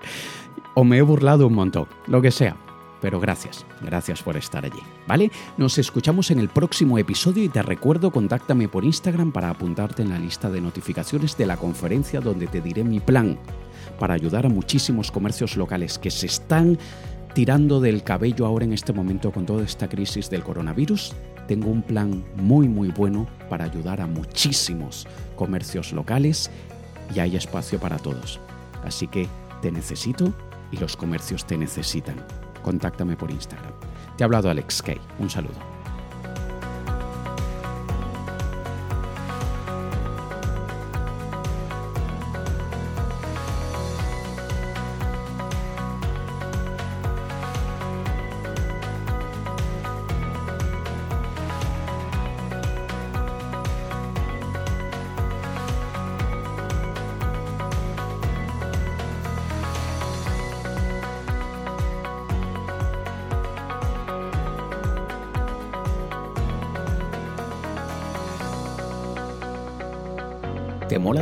o 0.74 0.84
me 0.84 0.98
he 0.98 1.02
burlado 1.02 1.48
un 1.48 1.54
montón, 1.54 1.88
lo 2.06 2.22
que 2.22 2.30
sea. 2.30 2.56
Pero 3.00 3.18
gracias, 3.18 3.66
gracias 3.82 4.22
por 4.22 4.36
estar 4.36 4.64
allí, 4.64 4.80
¿vale? 5.08 5.32
Nos 5.58 5.78
escuchamos 5.78 6.30
en 6.30 6.38
el 6.38 6.48
próximo 6.48 6.96
episodio 6.96 7.42
y 7.42 7.48
te 7.48 7.60
recuerdo, 7.60 8.12
contáctame 8.12 8.68
por 8.68 8.84
Instagram 8.84 9.32
para 9.32 9.50
apuntarte 9.50 10.02
en 10.02 10.10
la 10.10 10.18
lista 10.18 10.48
de 10.48 10.60
notificaciones 10.60 11.36
de 11.36 11.46
la 11.46 11.56
conferencia 11.56 12.20
donde 12.20 12.46
te 12.46 12.60
diré 12.60 12.84
mi 12.84 13.00
plan 13.00 13.36
para 13.98 14.14
ayudar 14.14 14.46
a 14.46 14.48
muchísimos 14.48 15.10
comercios 15.10 15.56
locales 15.56 15.98
que 15.98 16.10
se 16.10 16.26
están 16.26 16.78
tirando 17.34 17.80
del 17.80 18.02
cabello 18.02 18.46
ahora 18.46 18.64
en 18.64 18.72
este 18.72 18.92
momento 18.92 19.32
con 19.32 19.44
toda 19.44 19.64
esta 19.64 19.88
crisis 19.88 20.30
del 20.30 20.42
coronavirus. 20.42 21.12
Tengo 21.48 21.68
un 21.68 21.82
plan 21.82 22.24
muy 22.36 22.68
muy 22.68 22.88
bueno 22.88 23.26
para 23.50 23.64
ayudar 23.64 24.00
a 24.00 24.06
muchísimos 24.06 25.06
comercios 25.36 25.92
locales 25.92 26.50
y 27.14 27.20
hay 27.20 27.36
espacio 27.36 27.78
para 27.78 27.98
todos. 27.98 28.40
Así 28.84 29.08
que 29.08 29.26
te 29.60 29.70
necesito 29.70 30.32
y 30.72 30.78
los 30.78 30.96
comercios 30.96 31.46
te 31.46 31.58
necesitan. 31.58 32.16
Contáctame 32.62 33.16
por 33.16 33.30
Instagram. 33.30 33.72
Te 34.16 34.24
ha 34.24 34.26
hablado 34.26 34.48
Alex 34.48 34.82
Kay. 34.82 35.00
Un 35.18 35.28
saludo. 35.28 35.73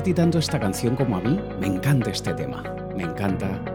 A 0.02 0.04
ti 0.04 0.12
esta 0.40 0.58
canción 0.58 0.96
como 0.96 1.16
a 1.16 1.20
mí? 1.20 1.40
Me 1.60 1.68
encanta 1.68 2.10
este 2.10 2.34
tema. 2.34 2.64
Me 2.96 3.04
encanta. 3.04 3.71